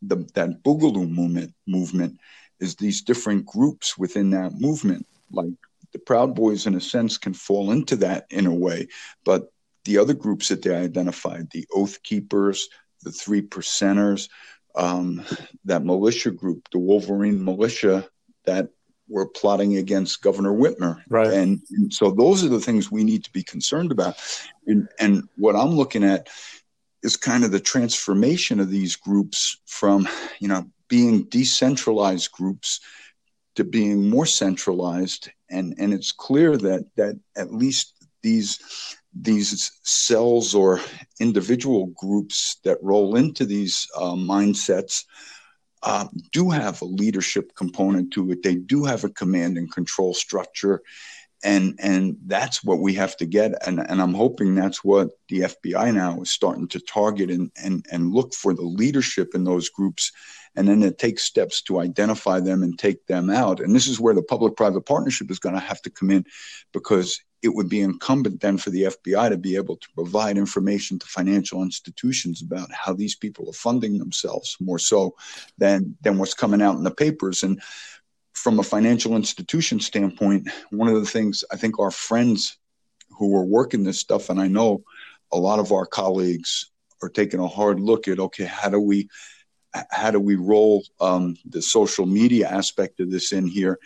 the 0.00 0.16
that 0.32 0.62
Boogaloo 0.64 1.10
movement 1.10 1.52
movement 1.66 2.18
is 2.58 2.76
these 2.76 3.02
different 3.02 3.44
groups 3.44 3.98
within 3.98 4.30
that 4.30 4.54
movement. 4.58 5.06
Like 5.30 5.58
the 5.92 5.98
Proud 5.98 6.34
Boys, 6.34 6.66
in 6.66 6.74
a 6.74 6.80
sense, 6.80 7.18
can 7.18 7.34
fall 7.34 7.70
into 7.70 7.96
that 7.96 8.26
in 8.30 8.46
a 8.46 8.54
way, 8.54 8.88
but 9.24 9.52
the 9.84 9.98
other 9.98 10.14
groups 10.14 10.48
that 10.48 10.62
they 10.62 10.74
identified, 10.74 11.50
the 11.50 11.66
Oath 11.74 12.02
Keepers, 12.02 12.68
the 13.02 13.10
Three 13.10 13.42
Percenters, 13.42 14.28
um, 14.74 15.24
that 15.64 15.84
militia 15.84 16.30
group, 16.30 16.68
the 16.70 16.78
Wolverine 16.78 17.44
Militia, 17.44 18.08
that 18.44 18.70
were 19.08 19.26
plotting 19.26 19.76
against 19.76 20.22
Governor 20.22 20.52
Whitmer. 20.52 21.02
Right. 21.08 21.32
And, 21.32 21.60
and, 21.70 21.92
so 21.92 22.10
those 22.10 22.44
are 22.44 22.48
the 22.48 22.60
things 22.60 22.90
we 22.90 23.04
need 23.04 23.24
to 23.24 23.32
be 23.32 23.42
concerned 23.42 23.92
about. 23.92 24.16
And, 24.66 24.88
and 24.98 25.28
what 25.36 25.56
I'm 25.56 25.72
looking 25.72 26.04
at 26.04 26.28
is 27.02 27.16
kind 27.16 27.44
of 27.44 27.50
the 27.50 27.60
transformation 27.60 28.60
of 28.60 28.70
these 28.70 28.96
groups 28.96 29.60
from, 29.66 30.08
you 30.38 30.48
know, 30.48 30.70
being 30.88 31.24
decentralized 31.24 32.30
groups 32.32 32.80
to 33.54 33.64
being 33.64 34.08
more 34.08 34.26
centralized. 34.26 35.30
And, 35.50 35.74
and 35.78 35.92
it's 35.92 36.12
clear 36.12 36.56
that, 36.56 36.86
that 36.96 37.18
at 37.36 37.52
least 37.52 37.94
these 38.22 38.58
these 39.14 39.70
cells 39.82 40.54
or 40.54 40.80
individual 41.20 41.86
groups 41.88 42.56
that 42.64 42.82
roll 42.82 43.16
into 43.16 43.44
these 43.44 43.86
uh, 43.96 44.12
mindsets 44.12 45.04
uh, 45.82 46.06
do 46.30 46.50
have 46.50 46.80
a 46.80 46.86
leadership 46.86 47.54
component 47.54 48.12
to 48.12 48.30
it. 48.30 48.42
They 48.42 48.54
do 48.54 48.84
have 48.84 49.04
a 49.04 49.10
command 49.10 49.58
and 49.58 49.70
control 49.70 50.14
structure. 50.14 50.80
And, 51.44 51.74
and 51.82 52.16
that's 52.26 52.62
what 52.62 52.78
we 52.78 52.94
have 52.94 53.16
to 53.16 53.26
get. 53.26 53.66
And, 53.66 53.80
and 53.80 54.00
I'm 54.00 54.14
hoping 54.14 54.54
that's 54.54 54.84
what 54.84 55.10
the 55.28 55.40
FBI 55.40 55.92
now 55.92 56.20
is 56.22 56.30
starting 56.30 56.68
to 56.68 56.78
target 56.78 57.30
and, 57.30 57.50
and, 57.60 57.84
and 57.90 58.14
look 58.14 58.32
for 58.32 58.54
the 58.54 58.62
leadership 58.62 59.34
in 59.34 59.42
those 59.42 59.68
groups. 59.68 60.12
And 60.54 60.68
then 60.68 60.82
it 60.82 60.98
takes 60.98 61.22
steps 61.22 61.62
to 61.62 61.80
identify 61.80 62.40
them 62.40 62.62
and 62.62 62.78
take 62.78 63.06
them 63.06 63.30
out. 63.30 63.60
And 63.60 63.74
this 63.74 63.86
is 63.86 63.98
where 63.98 64.14
the 64.14 64.22
public 64.22 64.56
private 64.56 64.82
partnership 64.82 65.30
is 65.30 65.38
going 65.38 65.54
to 65.54 65.60
have 65.60 65.80
to 65.82 65.90
come 65.90 66.10
in 66.10 66.26
because 66.72 67.20
it 67.42 67.54
would 67.54 67.68
be 67.68 67.80
incumbent 67.80 68.40
then 68.40 68.56
for 68.56 68.70
the 68.70 68.84
FBI 68.84 69.28
to 69.30 69.36
be 69.36 69.56
able 69.56 69.76
to 69.76 69.88
provide 69.94 70.38
information 70.38 70.98
to 70.98 71.06
financial 71.06 71.62
institutions 71.62 72.40
about 72.40 72.70
how 72.72 72.92
these 72.92 73.16
people 73.16 73.48
are 73.48 73.54
funding 73.54 73.98
themselves 73.98 74.56
more 74.60 74.78
so 74.78 75.16
than 75.58 75.96
than 76.02 76.18
what's 76.18 76.34
coming 76.34 76.62
out 76.62 76.76
in 76.76 76.84
the 76.84 76.90
papers. 76.90 77.42
And 77.42 77.60
from 78.32 78.60
a 78.60 78.62
financial 78.62 79.16
institution 79.16 79.80
standpoint, 79.80 80.48
one 80.70 80.88
of 80.88 80.94
the 80.94 81.06
things 81.06 81.44
I 81.50 81.56
think 81.56 81.78
our 81.78 81.90
friends 81.90 82.56
who 83.18 83.34
are 83.36 83.44
working 83.44 83.82
this 83.82 83.98
stuff, 83.98 84.30
and 84.30 84.40
I 84.40 84.46
know 84.46 84.84
a 85.32 85.38
lot 85.38 85.58
of 85.58 85.72
our 85.72 85.86
colleagues 85.86 86.70
are 87.02 87.08
taking 87.08 87.40
a 87.40 87.48
hard 87.48 87.80
look 87.80 88.06
at 88.06 88.20
okay, 88.20 88.44
how 88.44 88.68
do 88.68 88.78
we 88.78 89.08
how 89.90 90.10
do 90.10 90.20
we 90.20 90.36
roll 90.36 90.84
um, 91.00 91.36
the 91.48 91.62
social 91.62 92.06
media 92.06 92.48
aspect 92.48 93.00
of 93.00 93.10
this 93.10 93.32
in 93.32 93.46
here? 93.46 93.78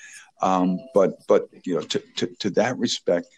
Um, 0.42 0.78
but 0.92 1.26
but 1.26 1.48
you 1.64 1.74
know 1.74 1.80
to, 1.80 1.98
to, 2.16 2.26
to 2.40 2.50
that 2.50 2.78
respect 2.78 3.28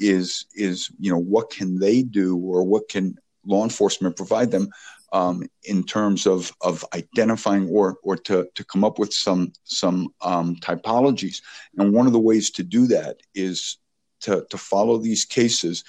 is 0.00 0.46
is 0.54 0.90
you 1.00 1.10
know 1.10 1.18
what 1.18 1.50
can 1.50 1.78
they 1.78 2.02
do 2.02 2.36
or 2.36 2.62
what 2.62 2.88
can 2.88 3.18
law 3.44 3.64
enforcement 3.64 4.16
provide 4.16 4.50
them 4.50 4.68
um, 5.12 5.48
in 5.64 5.82
terms 5.82 6.26
of 6.26 6.52
of 6.60 6.84
identifying 6.94 7.68
or 7.68 7.96
or 8.02 8.16
to 8.16 8.48
to 8.54 8.64
come 8.64 8.84
up 8.84 8.98
with 8.98 9.12
some 9.12 9.52
some 9.64 10.14
um, 10.20 10.56
typologies 10.56 11.42
and 11.78 11.92
one 11.92 12.06
of 12.06 12.12
the 12.12 12.20
ways 12.20 12.50
to 12.50 12.62
do 12.62 12.86
that 12.86 13.16
is 13.34 13.78
to 14.20 14.46
to 14.50 14.56
follow 14.56 14.96
these 14.96 15.24
cases 15.24 15.82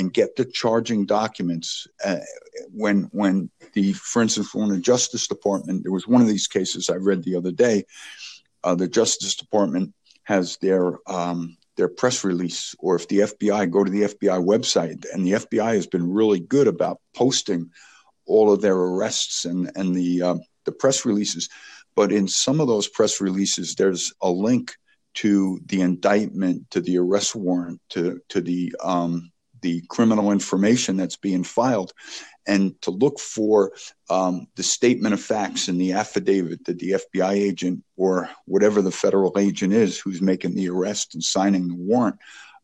and 0.00 0.12
get 0.12 0.34
the 0.34 0.44
charging 0.44 1.06
documents 1.06 1.86
uh, 2.04 2.16
when 2.72 3.08
when 3.12 3.50
the 3.74 3.92
for 3.92 4.22
instance 4.22 4.54
when 4.54 4.70
the 4.70 4.78
justice 4.78 5.28
department 5.28 5.82
there 5.82 5.92
was 5.92 6.08
one 6.08 6.22
of 6.22 6.26
these 6.26 6.48
cases 6.48 6.90
i 6.90 6.96
read 6.96 7.22
the 7.22 7.36
other 7.36 7.52
day 7.52 7.84
uh, 8.64 8.74
the 8.74 8.88
justice 8.88 9.34
department 9.36 9.94
has 10.24 10.56
their 10.58 10.98
um, 11.10 11.56
their 11.76 11.88
press 11.88 12.24
release, 12.24 12.74
or 12.78 12.94
if 12.94 13.08
the 13.08 13.20
FBI 13.20 13.70
go 13.70 13.82
to 13.82 13.90
the 13.90 14.02
FBI 14.02 14.44
website, 14.44 15.06
and 15.12 15.26
the 15.26 15.32
FBI 15.32 15.74
has 15.74 15.86
been 15.86 16.12
really 16.12 16.40
good 16.40 16.68
about 16.68 17.00
posting 17.14 17.70
all 18.26 18.52
of 18.52 18.60
their 18.60 18.76
arrests 18.76 19.44
and 19.44 19.70
and 19.76 19.94
the 19.94 20.22
uh, 20.22 20.36
the 20.64 20.72
press 20.72 21.04
releases. 21.04 21.48
But 21.96 22.12
in 22.12 22.28
some 22.28 22.60
of 22.60 22.68
those 22.68 22.86
press 22.86 23.20
releases, 23.20 23.74
there's 23.74 24.12
a 24.20 24.30
link 24.30 24.76
to 25.14 25.60
the 25.66 25.80
indictment, 25.80 26.70
to 26.70 26.80
the 26.80 26.98
arrest 26.98 27.34
warrant, 27.34 27.80
to 27.90 28.20
to 28.28 28.40
the 28.40 28.74
um, 28.82 29.32
the 29.60 29.82
criminal 29.88 30.32
information 30.32 30.96
that's 30.96 31.16
being 31.16 31.44
filed, 31.44 31.92
and 32.46 32.80
to 32.82 32.90
look 32.90 33.18
for 33.18 33.72
um, 34.08 34.46
the 34.56 34.62
statement 34.62 35.14
of 35.14 35.20
facts 35.20 35.68
and 35.68 35.80
the 35.80 35.92
affidavit 35.92 36.64
that 36.64 36.78
the 36.78 36.92
FBI 36.92 37.32
agent 37.32 37.84
or 37.96 38.30
whatever 38.46 38.82
the 38.82 38.90
federal 38.90 39.38
agent 39.38 39.72
is 39.72 39.98
who's 39.98 40.22
making 40.22 40.54
the 40.54 40.68
arrest 40.68 41.14
and 41.14 41.22
signing 41.22 41.68
the 41.68 41.74
warrant. 41.74 42.16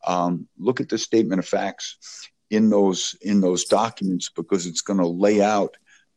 Um, 0.06 0.48
look 0.58 0.80
at 0.80 0.88
the 0.88 0.98
statement 0.98 1.40
of 1.40 1.46
facts 1.46 2.28
in 2.50 2.70
those 2.70 3.16
in 3.22 3.40
those 3.40 3.64
documents 3.64 4.28
because 4.28 4.66
it's 4.66 4.80
going 4.80 5.00
to 5.00 5.06
lay 5.06 5.42
out 5.42 5.76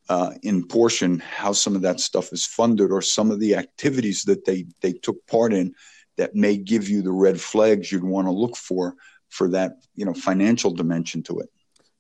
uh, 0.10 0.34
in 0.42 0.66
portion 0.66 1.20
how 1.20 1.54
some 1.54 1.76
of 1.76 1.82
that 1.84 2.00
stuff 2.00 2.32
is 2.34 2.46
funded 2.46 2.92
or 2.92 3.02
some 3.02 3.32
of 3.32 3.40
the 3.40 3.56
activities 3.56 4.24
that 4.24 4.46
they 4.46 4.66
they 4.82 4.94
took 4.94 5.26
part 5.28 5.54
in 5.54 5.74
that 6.18 6.36
may 6.36 6.58
give 6.58 6.90
you 6.90 7.02
the 7.02 7.12
red 7.12 7.40
flags 7.40 7.92
you'd 7.92 8.04
want 8.04 8.28
to 8.28 8.32
look 8.32 8.58
for 8.58 8.96
for 9.30 9.50
that 9.50 9.74
you 9.96 10.06
know 10.06 10.14
financial 10.14 10.72
dimension 10.72 11.24
to 11.24 11.40
it 11.40 11.50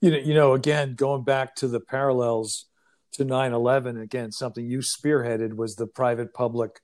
you 0.02 0.12
know, 0.12 0.18
you 0.18 0.34
know, 0.34 0.54
again, 0.54 0.96
going 0.96 1.24
back 1.24 1.56
to 1.56 1.68
the 1.68 1.80
parallels 1.80 2.66
to 3.14 3.26
9/11, 3.26 4.02
again, 4.02 4.32
something 4.32 4.66
you 4.66 4.80
spearheaded 4.80 5.56
was 5.56 5.76
the 5.76 5.88
private-public 5.88 6.80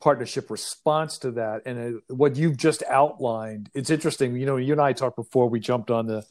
partnership 0.00 0.50
response 0.50 1.18
to 1.18 1.30
that, 1.32 1.62
and 1.66 1.78
it, 1.78 1.94
what 2.08 2.36
you've 2.36 2.56
just 2.56 2.82
outlined. 2.88 3.70
It's 3.74 3.90
interesting. 3.90 4.34
You 4.36 4.46
know, 4.46 4.56
you 4.56 4.72
and 4.72 4.80
I 4.80 4.92
talked 4.92 5.16
before 5.16 5.48
we 5.48 5.60
jumped 5.60 5.90
on 5.90 6.06
the, 6.06 6.24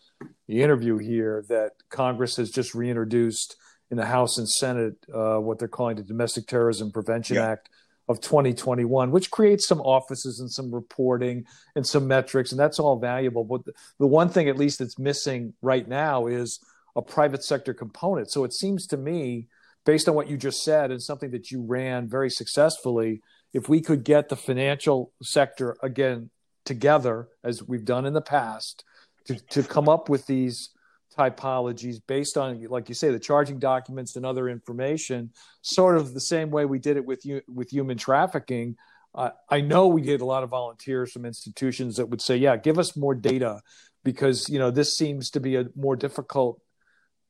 the 0.48 0.62
interview 0.62 0.98
here 0.98 1.46
that 1.50 1.72
Congress 1.90 2.36
has 2.38 2.50
just 2.50 2.74
reintroduced 2.74 3.56
in 3.92 3.98
the 3.98 4.06
House 4.06 4.38
and 4.38 4.50
Senate 4.50 4.96
uh, 5.14 5.38
what 5.38 5.60
they're 5.60 5.68
calling 5.68 5.96
the 5.96 6.04
Domestic 6.04 6.48
Terrorism 6.48 6.92
Prevention 6.92 7.38
yeah. 7.38 7.52
Act 7.52 7.70
of 8.10 8.20
2021, 8.22 9.12
which 9.12 9.30
creates 9.30 9.68
some 9.68 9.80
offices 9.82 10.40
and 10.40 10.52
some 10.52 10.74
reporting 10.74 11.46
and 11.76 11.86
some 11.86 12.08
metrics, 12.08 12.52
and 12.52 12.60
that's 12.60 12.80
all 12.80 12.98
valuable. 12.98 13.44
But 13.44 13.62
the, 14.00 14.08
one 14.08 14.30
thing, 14.30 14.50
at 14.50 14.58
least, 14.58 14.80
that's 14.80 14.98
missing 14.98 15.54
right 15.62 15.88
now 15.88 16.26
is 16.26 16.60
a 16.96 17.04
private 17.04 17.44
sector 17.44 17.74
component. 17.74 18.32
So 18.32 18.44
it 18.44 18.52
seems 18.52 18.88
to 18.88 18.98
me, 18.98 19.48
based 19.86 20.10
on 20.10 20.16
what 20.16 20.28
you 20.28 20.38
just 20.38 20.64
said 20.64 20.90
and 20.90 21.02
something 21.02 21.30
that 21.32 21.52
you 21.52 21.62
ran 21.62 22.10
very 22.10 22.32
successfully, 22.32 23.22
if 23.54 23.70
we 23.70 23.80
could 23.80 24.04
get 24.04 24.30
the 24.30 24.36
financial 24.36 25.12
sector 25.22 25.78
again 25.84 26.32
together, 26.66 27.28
as 27.44 27.62
we've 27.62 27.86
done 27.86 28.08
in 28.08 28.14
the 28.14 28.22
past, 28.22 28.84
to, 29.26 29.40
to 29.50 29.62
come 29.62 29.88
up 29.88 30.10
with 30.10 30.26
these 30.26 30.72
typologies 31.18 31.98
based 32.08 32.38
on, 32.38 32.64
like 32.70 32.90
you 32.90 32.96
say, 32.96 33.10
the 33.12 33.20
charging 33.20 33.60
documents 33.60 34.16
and 34.16 34.26
other 34.26 34.50
information, 34.50 35.32
sort 35.62 35.98
of 35.98 36.14
the 36.14 36.20
same 36.20 36.52
way 36.52 36.66
we 36.66 36.80
did 36.80 36.98
it 36.98 37.06
with 37.06 37.26
you 37.26 37.42
with 37.48 37.72
human 37.72 37.98
trafficking. 37.98 38.76
Uh, 39.14 39.32
I 39.50 39.62
know 39.62 39.88
we 39.88 40.02
get 40.02 40.22
a 40.22 40.26
lot 40.26 40.44
of 40.44 40.50
volunteers 40.50 41.12
from 41.12 41.26
institutions 41.26 41.98
that 41.98 42.10
would 42.10 42.22
say, 42.22 42.38
"Yeah, 42.38 42.58
give 42.58 42.78
us 42.78 42.96
more 42.96 43.16
data," 43.16 43.62
because 44.04 44.50
you 44.50 44.60
know 44.60 44.72
this 44.72 44.96
seems 44.96 45.32
to 45.32 45.40
be 45.40 45.56
a 45.56 45.66
more 45.76 45.96
difficult, 45.96 46.62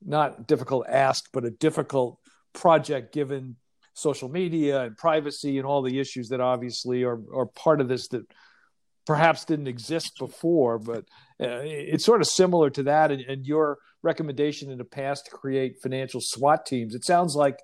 not 0.06 0.48
difficult 0.48 0.88
ask, 0.88 1.30
but 1.32 1.46
a 1.46 1.52
difficult 1.52 2.20
project 2.54 3.14
given 3.14 3.56
social 3.94 4.30
media 4.30 4.82
and 4.84 4.98
privacy 4.98 5.58
and 5.58 5.66
all 5.66 5.82
the 5.82 6.00
issues 6.00 6.30
that 6.30 6.42
obviously 6.42 7.04
are 7.04 7.20
are 7.34 7.46
part 7.46 7.82
of 7.82 7.88
this 7.88 8.08
that 8.10 8.26
perhaps 9.10 9.44
didn't 9.44 9.66
exist 9.66 10.20
before, 10.20 10.78
but 10.78 11.00
uh, 11.42 11.62
it's 11.64 12.06
sort 12.06 12.22
of 12.22 12.28
similar 12.28 12.70
to 12.70 12.84
that. 12.84 13.10
And, 13.10 13.22
and, 13.22 13.44
your 13.44 13.80
recommendation 14.04 14.70
in 14.70 14.78
the 14.78 14.86
past 14.86 15.26
to 15.26 15.32
create 15.32 15.82
financial 15.82 16.22
SWAT 16.24 16.64
teams. 16.64 16.94
It 16.94 17.04
sounds 17.04 17.34
like 17.36 17.58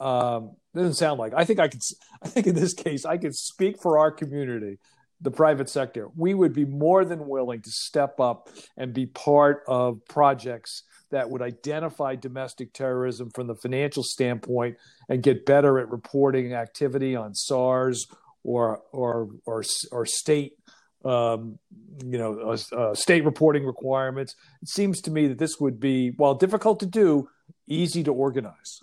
um, 0.00 0.56
doesn't 0.74 0.94
sound 0.94 1.20
like. 1.20 1.32
I 1.32 1.44
think 1.44 1.60
I 1.60 1.68
could. 1.68 1.80
I 2.24 2.28
think 2.28 2.48
in 2.48 2.56
this 2.56 2.74
case, 2.74 3.04
I 3.04 3.18
could 3.18 3.36
speak 3.36 3.80
for 3.80 4.00
our 4.00 4.10
community, 4.10 4.80
the 5.20 5.30
private 5.30 5.70
sector. 5.70 6.08
We 6.16 6.34
would 6.34 6.52
be 6.52 6.64
more 6.64 7.04
than 7.04 7.28
willing 7.28 7.62
to 7.62 7.70
step 7.70 8.18
up 8.18 8.48
and 8.76 8.92
be 8.92 9.06
part 9.06 9.62
of 9.68 10.04
projects 10.08 10.82
that 11.12 11.30
would 11.30 11.40
identify 11.40 12.16
domestic 12.16 12.72
terrorism 12.72 13.30
from 13.30 13.46
the 13.46 13.54
financial 13.54 14.02
standpoint 14.02 14.76
and 15.08 15.22
get 15.22 15.46
better 15.46 15.78
at 15.78 15.88
reporting 15.88 16.52
activity 16.52 17.14
on 17.14 17.36
SARS 17.36 18.08
or 18.42 18.82
or 18.90 19.28
or, 19.46 19.62
or 19.92 20.04
state 20.04 20.54
um, 21.04 21.58
you 22.04 22.18
know, 22.18 22.40
uh, 22.40 22.76
uh, 22.76 22.94
state 22.94 23.24
reporting 23.24 23.64
requirements. 23.64 24.36
It 24.62 24.68
seems 24.68 25.00
to 25.02 25.10
me 25.10 25.28
that 25.28 25.38
this 25.38 25.58
would 25.60 25.80
be, 25.80 26.10
while 26.10 26.34
difficult 26.34 26.80
to 26.80 26.86
do, 26.86 27.28
easy 27.66 28.02
to 28.04 28.12
organize. 28.12 28.80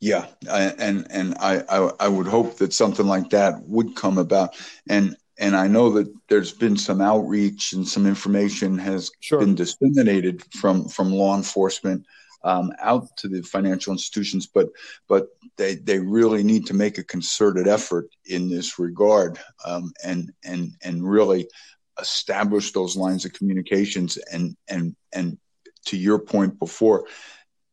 Yeah, 0.00 0.26
and 0.48 1.06
and 1.10 1.34
I, 1.40 1.62
I, 1.68 1.90
I 2.00 2.08
would 2.08 2.26
hope 2.26 2.58
that 2.58 2.72
something 2.72 3.06
like 3.06 3.30
that 3.30 3.62
would 3.62 3.96
come 3.96 4.18
about, 4.18 4.54
and 4.88 5.16
and 5.38 5.56
I 5.56 5.66
know 5.66 5.90
that 5.90 6.12
there's 6.28 6.52
been 6.52 6.76
some 6.76 7.00
outreach 7.00 7.72
and 7.72 7.86
some 7.86 8.06
information 8.06 8.78
has 8.78 9.10
sure. 9.20 9.40
been 9.40 9.54
disseminated 9.54 10.42
from 10.54 10.88
from 10.88 11.12
law 11.12 11.36
enforcement 11.36 12.04
um, 12.44 12.72
out 12.80 13.16
to 13.16 13.28
the 13.28 13.42
financial 13.42 13.92
institutions, 13.92 14.46
but 14.46 14.68
but 15.08 15.28
they 15.56 15.74
they 15.76 15.98
really 15.98 16.44
need 16.44 16.66
to 16.66 16.74
make 16.74 16.98
a 16.98 17.04
concerted 17.04 17.66
effort 17.66 18.08
in 18.26 18.48
this 18.48 18.78
regard, 18.78 19.38
um, 19.66 19.92
and 20.04 20.32
and 20.44 20.72
and 20.82 21.08
really 21.08 21.48
establish 22.00 22.72
those 22.72 22.96
lines 22.96 23.24
of 23.24 23.32
communications 23.32 24.16
and 24.32 24.56
and 24.68 24.94
and 25.12 25.38
to 25.86 25.96
your 25.96 26.18
point 26.18 26.58
before 26.58 27.06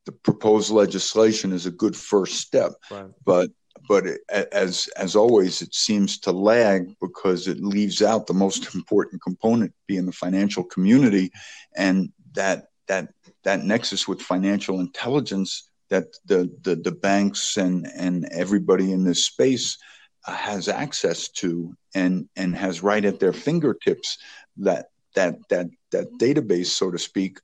the 0.05 0.11
proposed 0.11 0.71
legislation 0.71 1.51
is 1.51 1.65
a 1.65 1.71
good 1.71 1.95
first 1.95 2.35
step 2.35 2.73
right. 2.89 3.05
but 3.25 3.49
but 3.87 4.05
it, 4.05 4.21
as 4.51 4.87
as 4.95 5.15
always 5.15 5.61
it 5.61 5.73
seems 5.73 6.19
to 6.19 6.31
lag 6.31 6.93
because 7.01 7.47
it 7.47 7.61
leaves 7.61 8.01
out 8.01 8.27
the 8.27 8.33
most 8.33 8.75
important 8.75 9.21
component 9.23 9.73
being 9.87 10.05
the 10.05 10.11
financial 10.11 10.63
community 10.63 11.31
and 11.75 12.11
that 12.33 12.67
that 12.87 13.09
that 13.43 13.63
nexus 13.63 14.07
with 14.07 14.21
financial 14.21 14.79
intelligence 14.79 15.69
that 15.89 16.05
the 16.25 16.49
the, 16.63 16.75
the 16.75 16.91
banks 16.91 17.57
and 17.57 17.87
and 17.95 18.25
everybody 18.31 18.91
in 18.91 19.03
this 19.03 19.25
space 19.25 19.77
uh, 20.25 20.33
has 20.33 20.67
access 20.67 21.29
to 21.29 21.75
and 21.93 22.27
and 22.35 22.55
has 22.55 22.81
right 22.81 23.05
at 23.05 23.19
their 23.19 23.33
fingertips 23.33 24.17
that 24.57 24.87
that 25.15 25.35
that 25.49 25.67
that 25.91 26.07
database 26.19 26.67
so 26.67 26.89
to 26.91 26.97
speak 26.97 27.39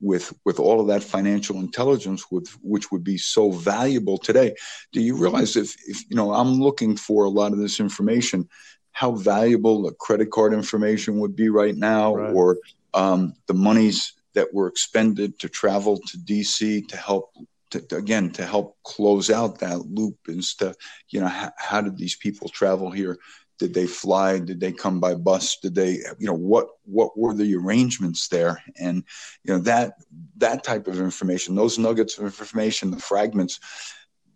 with 0.00 0.34
with 0.44 0.58
all 0.58 0.80
of 0.80 0.88
that 0.88 1.02
financial 1.02 1.56
intelligence 1.56 2.30
with 2.30 2.48
which 2.62 2.90
would 2.90 3.04
be 3.04 3.16
so 3.16 3.52
valuable 3.52 4.18
today 4.18 4.54
do 4.92 5.00
you 5.00 5.16
realize 5.16 5.56
if 5.56 5.76
if 5.86 6.02
you 6.10 6.16
know 6.16 6.32
i'm 6.34 6.54
looking 6.54 6.96
for 6.96 7.24
a 7.24 7.30
lot 7.30 7.52
of 7.52 7.58
this 7.58 7.78
information 7.78 8.48
how 8.90 9.12
valuable 9.12 9.82
the 9.82 9.92
credit 9.92 10.30
card 10.30 10.52
information 10.52 11.18
would 11.18 11.36
be 11.36 11.48
right 11.48 11.76
now 11.76 12.14
right. 12.14 12.34
or 12.34 12.58
um, 12.94 13.32
the 13.46 13.54
monies 13.54 14.12
that 14.34 14.52
were 14.52 14.68
expended 14.68 15.38
to 15.38 15.48
travel 15.48 15.98
to 16.08 16.18
dc 16.18 16.88
to 16.88 16.96
help 16.96 17.32
to, 17.70 17.82
again 17.96 18.30
to 18.30 18.44
help 18.44 18.76
close 18.84 19.30
out 19.30 19.58
that 19.58 19.78
loop 19.86 20.16
is 20.28 20.54
to 20.54 20.74
you 21.08 21.20
know 21.20 21.28
how, 21.28 21.50
how 21.56 21.80
did 21.80 21.96
these 21.96 22.16
people 22.16 22.48
travel 22.48 22.90
here 22.90 23.18
did 23.62 23.74
they 23.74 23.86
fly? 23.86 24.40
Did 24.40 24.58
they 24.58 24.72
come 24.72 24.98
by 24.98 25.14
bus? 25.14 25.56
Did 25.58 25.76
they, 25.76 26.00
you 26.18 26.26
know, 26.26 26.34
what 26.34 26.66
what 26.84 27.16
were 27.16 27.32
the 27.32 27.54
arrangements 27.54 28.26
there? 28.26 28.60
And 28.76 29.04
you 29.44 29.54
know 29.54 29.60
that 29.60 29.94
that 30.38 30.64
type 30.64 30.88
of 30.88 30.98
information, 30.98 31.54
those 31.54 31.78
nuggets 31.78 32.18
of 32.18 32.24
information, 32.24 32.90
the 32.90 32.98
fragments, 32.98 33.60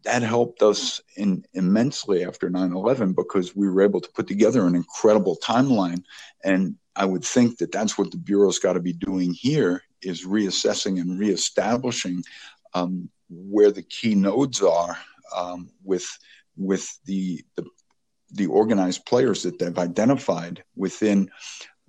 that 0.05 0.23
helped 0.23 0.63
us 0.63 1.01
in, 1.17 1.45
immensely 1.55 2.25
after 2.25 2.49
9/11 2.49 3.17
because 3.17 3.57
we 3.57 3.69
were 3.69 3.83
able 3.83 4.01
to 4.01 4.13
put 4.13 4.29
together 4.29 4.65
an 4.65 4.77
incredible 4.77 5.37
timeline. 5.43 6.05
And 6.45 6.77
I 6.97 7.05
would 7.05 7.25
think 7.25 7.59
that 7.59 7.73
that's 7.73 7.99
what 7.99 8.11
the 8.11 8.17
bureau's 8.17 8.59
got 8.59 8.73
to 8.73 8.81
be 8.81 8.95
doing 8.95 9.33
here 9.33 9.83
is 10.03 10.27
reassessing 10.27 11.01
and 11.01 11.19
reestablishing 11.19 12.25
um, 12.75 13.11
where 13.29 13.71
the 13.71 13.83
key 13.83 14.15
nodes 14.15 14.63
are 14.63 14.97
um, 15.35 15.71
with 15.85 16.07
with 16.57 16.99
the, 17.05 17.45
the 17.57 17.67
the 18.33 18.47
organized 18.47 19.05
players 19.07 19.43
that 19.43 19.59
they've 19.59 19.79
identified 19.79 20.65
within 20.75 21.31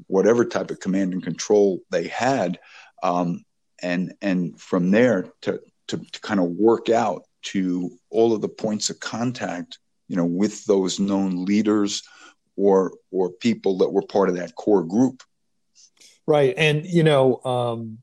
whatever 0.08 0.46
type 0.46 0.70
of 0.70 0.80
command 0.80 1.14
and 1.14 1.24
control 1.24 1.80
they 1.90 2.08
had, 2.08 2.60
um, 3.02 3.44
and 3.82 4.14
and 4.22 4.60
from 4.60 4.92
there 4.92 5.32
to, 5.42 5.60
to 5.88 5.98
to 5.98 6.22
kind 6.22 6.40
of 6.40 6.48
work 6.48 6.90
out 6.90 7.24
to 7.44 7.92
all 8.10 8.34
of 8.34 8.42
the 8.42 8.50
points 8.50 8.90
of 8.90 9.00
contact, 9.00 9.80
you 10.08 10.16
know, 10.16 10.26
with 10.26 10.66
those 10.66 11.00
known 11.00 11.46
leaders 11.46 12.04
or 12.58 12.92
or 13.12 13.32
people 13.32 13.78
that 13.78 13.90
were 13.90 14.02
part 14.02 14.28
of 14.28 14.36
that 14.36 14.56
core 14.56 14.84
group. 14.84 15.24
Right, 16.26 16.54
and 16.58 16.86
you 16.86 17.04
know, 17.04 17.42
um, 17.46 18.00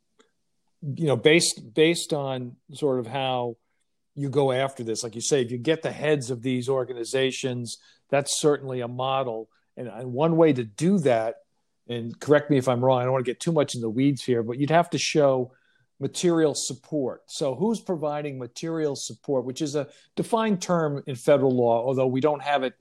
you 0.82 1.06
know, 1.06 1.16
based 1.16 1.74
based 1.74 2.14
on 2.14 2.56
sort 2.72 2.98
of 3.00 3.06
how 3.06 3.56
you 4.14 4.30
go 4.30 4.52
after 4.52 4.82
this, 4.82 5.02
like 5.02 5.14
you 5.14 5.20
say, 5.20 5.42
if 5.42 5.50
you 5.50 5.58
get 5.58 5.82
the 5.82 5.90
heads 5.90 6.30
of 6.30 6.40
these 6.40 6.68
organizations 6.68 7.78
that's 8.14 8.40
certainly 8.40 8.80
a 8.80 8.88
model. 8.88 9.48
And, 9.76 9.88
and 9.88 10.12
one 10.12 10.36
way 10.36 10.52
to 10.52 10.64
do 10.64 10.98
that, 11.00 11.36
and 11.88 12.18
correct 12.20 12.50
me 12.50 12.58
if 12.58 12.68
I'm 12.68 12.82
wrong, 12.82 13.00
I 13.00 13.04
don't 13.04 13.12
want 13.12 13.24
to 13.24 13.30
get 13.30 13.40
too 13.40 13.52
much 13.52 13.74
in 13.74 13.80
the 13.80 13.90
weeds 13.90 14.24
here, 14.24 14.42
but 14.42 14.58
you'd 14.58 14.70
have 14.70 14.90
to 14.90 14.98
show 14.98 15.52
material 16.00 16.54
support. 16.54 17.22
So, 17.26 17.54
who's 17.54 17.80
providing 17.80 18.38
material 18.38 18.94
support, 18.96 19.44
which 19.44 19.60
is 19.60 19.74
a 19.74 19.88
defined 20.16 20.62
term 20.62 21.02
in 21.06 21.16
federal 21.16 21.54
law, 21.54 21.84
although 21.84 22.06
we 22.06 22.20
don't 22.20 22.42
have 22.42 22.62
it 22.62 22.74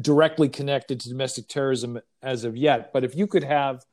directly 0.00 0.48
connected 0.48 1.00
to 1.00 1.08
domestic 1.08 1.48
terrorism 1.48 2.00
as 2.22 2.44
of 2.44 2.56
yet. 2.56 2.92
But 2.92 3.04
if 3.04 3.14
you 3.14 3.26
could 3.26 3.44
have 3.44 3.84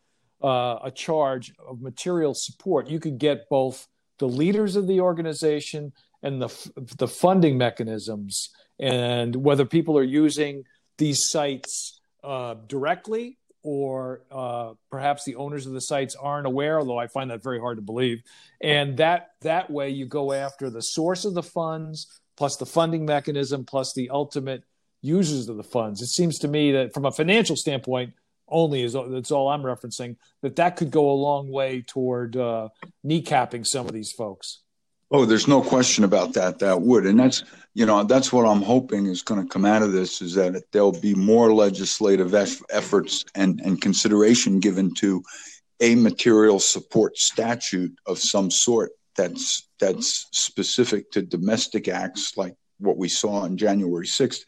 uh, 0.44 0.80
a 0.84 0.92
charge 0.92 1.54
of 1.68 1.82
material 1.82 2.34
support, 2.34 2.88
you 2.88 3.00
could 3.00 3.18
get 3.18 3.50
both 3.50 3.88
the 4.18 4.28
leaders 4.28 4.76
of 4.76 4.88
the 4.88 5.02
organization 5.02 5.94
and 6.24 6.42
the 6.42 6.72
the 6.98 7.08
funding 7.08 7.58
mechanisms 7.58 8.50
and 8.80 9.36
whether 9.36 9.66
people 9.66 9.98
are 9.98 10.04
using 10.04 10.64
these 10.98 11.30
sites 11.30 12.00
uh, 12.24 12.56
directly 12.68 13.38
or 13.64 14.22
uh, 14.32 14.74
perhaps 14.90 15.24
the 15.24 15.36
owners 15.36 15.66
of 15.66 15.74
the 15.74 15.82
sites 15.82 16.16
aren't 16.16 16.46
aware 16.46 16.80
although 16.80 17.00
i 17.00 17.08
find 17.08 17.32
that 17.32 17.44
very 17.44 17.60
hard 17.60 17.78
to 17.78 17.82
believe 17.82 18.22
and 18.62 18.98
that 18.98 19.32
that 19.42 19.70
way 19.70 19.90
you 19.90 20.06
go 20.06 20.32
after 20.32 20.70
the 20.70 20.82
source 20.82 21.26
of 21.26 21.34
the 21.34 21.44
funds 21.44 22.22
plus 22.38 22.58
the 22.58 22.66
funding 22.66 23.06
mechanism 23.06 23.66
plus 23.66 23.94
the 23.94 24.10
ultimate 24.12 24.64
users 25.02 25.50
of 25.50 25.58
the 25.58 25.64
funds 25.64 26.02
it 26.02 26.08
seems 26.08 26.40
to 26.40 26.48
me 26.48 26.72
that 26.72 26.94
from 26.94 27.06
a 27.06 27.12
financial 27.12 27.56
standpoint 27.56 28.14
only 28.48 28.84
is 28.84 28.94
that's 28.94 29.32
all 29.32 29.50
i'm 29.50 29.64
referencing 29.64 30.16
that 30.42 30.56
that 30.56 30.76
could 30.76 30.92
go 30.92 31.10
a 31.10 31.14
long 31.14 31.50
way 31.50 31.82
toward 31.82 32.36
uh, 32.36 32.70
kneecapping 33.06 33.66
some 33.66 33.86
of 33.86 33.94
these 33.94 34.12
folks 34.12 34.62
Oh, 35.14 35.26
there's 35.26 35.48
no 35.48 35.62
question 35.62 36.06
about 36.06 36.34
that. 36.36 36.60
That 36.60 36.82
would, 36.82 37.06
and 37.06 37.20
that's 37.20 37.44
you 37.74 37.86
know 37.86 38.04
that's 38.06 38.32
what 38.32 38.48
I'm 38.48 38.62
hoping 38.62 39.08
is 39.08 39.22
going 39.22 39.42
to 39.42 39.48
come 39.48 39.66
out 39.66 39.82
of 39.82 39.92
this 39.92 40.22
is 40.22 40.36
that 40.36 40.64
there'll 40.72 40.98
be 40.98 41.14
more 41.14 41.54
legislative 41.54 42.34
efforts 42.34 43.26
and 43.36 43.60
and 43.62 43.82
consideration 43.82 44.62
given 44.62 44.94
to 44.96 45.22
a 45.82 45.96
material 45.96 46.60
support 46.60 47.18
statute 47.18 47.94
of 48.06 48.20
some 48.20 48.50
sort 48.50 48.92
that's 49.18 49.68
that's 49.80 50.28
specific 50.32 51.12
to 51.12 51.22
domestic 51.22 51.90
acts 51.90 52.38
like 52.38 52.56
what 52.82 52.98
we 52.98 53.08
saw 53.08 53.42
on 53.42 53.58
January 53.58 54.06
6th 54.06 54.42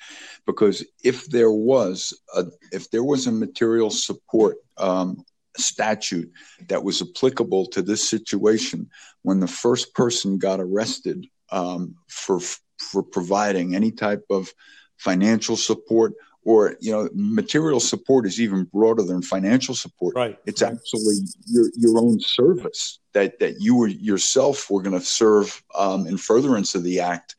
because 0.45 0.85
if 1.03 1.27
there 1.27 1.51
was 1.51 2.13
a 2.35 2.45
if 2.71 2.89
there 2.91 3.03
was 3.03 3.27
a 3.27 3.31
material 3.31 3.89
support 3.89 4.57
um, 4.77 5.23
statute 5.57 6.31
that 6.67 6.83
was 6.83 7.01
applicable 7.01 7.67
to 7.67 7.81
this 7.81 8.07
situation 8.07 8.89
when 9.21 9.39
the 9.39 9.47
first 9.47 9.93
person 9.93 10.37
got 10.37 10.59
arrested 10.59 11.25
um, 11.51 11.95
for 12.07 12.39
for 12.77 13.03
providing 13.03 13.75
any 13.75 13.91
type 13.91 14.25
of 14.29 14.51
financial 14.97 15.55
support 15.55 16.13
or 16.45 16.75
you 16.79 16.91
know 16.91 17.09
material 17.13 17.79
support 17.79 18.25
is 18.25 18.41
even 18.41 18.65
broader 18.65 19.03
than 19.03 19.21
financial 19.21 19.75
support. 19.75 20.15
Right. 20.15 20.37
It's 20.45 20.61
actually 20.61 21.15
your, 21.47 21.69
your 21.75 21.97
own 21.99 22.19
service 22.19 22.99
that 23.13 23.39
that 23.39 23.61
you 23.61 23.75
were 23.75 23.87
yourself 23.87 24.69
were 24.69 24.81
going 24.81 24.99
to 24.99 25.05
serve 25.05 25.63
um, 25.75 26.07
in 26.07 26.17
furtherance 26.17 26.75
of 26.75 26.83
the 26.83 26.99
act 26.99 27.35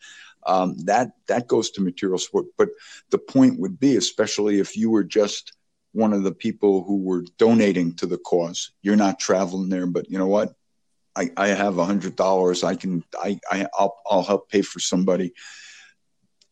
um, 0.47 0.77
that 0.85 1.13
that 1.27 1.49
goes 1.49 1.71
to 1.71 1.81
material 1.81 2.19
support 2.19 2.47
but 2.59 2.69
the 3.11 3.19
point 3.19 3.59
would 3.59 3.79
be 3.79 3.97
especially 3.97 4.59
if 4.59 4.77
you 4.77 4.91
were 4.91 5.05
just 5.05 5.53
one 5.95 6.13
of 6.13 6.25
the 6.25 6.33
people 6.33 6.83
who 6.83 6.99
were 6.99 7.25
donating 7.39 7.95
to 7.95 8.07
the 8.07 8.19
cause. 8.19 8.73
You're 8.83 8.97
not 8.97 9.21
traveling 9.21 9.69
there, 9.69 9.87
but 9.87 10.11
you 10.11 10.19
know 10.19 10.27
what? 10.27 10.53
I, 11.17 11.31
I 11.37 11.49
have 11.49 11.79
a 11.79 11.85
hundred 11.85 12.17
dollars. 12.17 12.65
I 12.65 12.75
can 12.75 13.05
I, 13.17 13.39
I 13.51 13.69
I'll, 13.79 13.97
I'll 14.05 14.25
help 14.25 14.51
pay 14.51 14.63
for 14.63 14.81
somebody. 14.81 15.33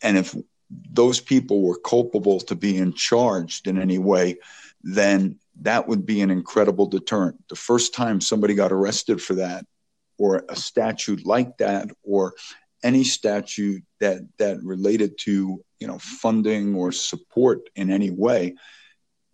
And 0.00 0.16
if 0.16 0.35
those 0.70 1.18
people 1.20 1.61
were 1.61 1.78
culpable 1.78 2.38
to 2.40 2.55
being 2.55 2.92
charged 2.92 3.66
in 3.66 3.81
any 3.81 3.98
way, 3.98 4.38
then 4.83 5.40
that 5.61 5.88
would 5.88 6.07
be 6.07 6.20
an 6.20 6.31
incredible 6.31 6.87
deterrent. 6.87 7.42
The 7.48 7.57
first 7.57 7.94
time 7.94 8.20
somebody 8.20 8.55
got 8.55 8.72
arrested 8.72 9.20
for 9.20 9.35
that, 9.35 9.66
or 10.18 10.44
a 10.48 10.55
statute 10.55 11.26
like 11.26 11.59
that, 11.59 11.90
or 12.05 12.35
any 12.82 13.04
statute 13.04 13.82
that 14.00 14.22
that 14.38 14.62
related 14.62 15.18
to 15.18 15.62
you 15.78 15.86
know 15.86 15.98
funding 15.98 16.74
or 16.74 16.92
support 16.92 17.68
in 17.74 17.90
any 17.90 18.10
way, 18.10 18.54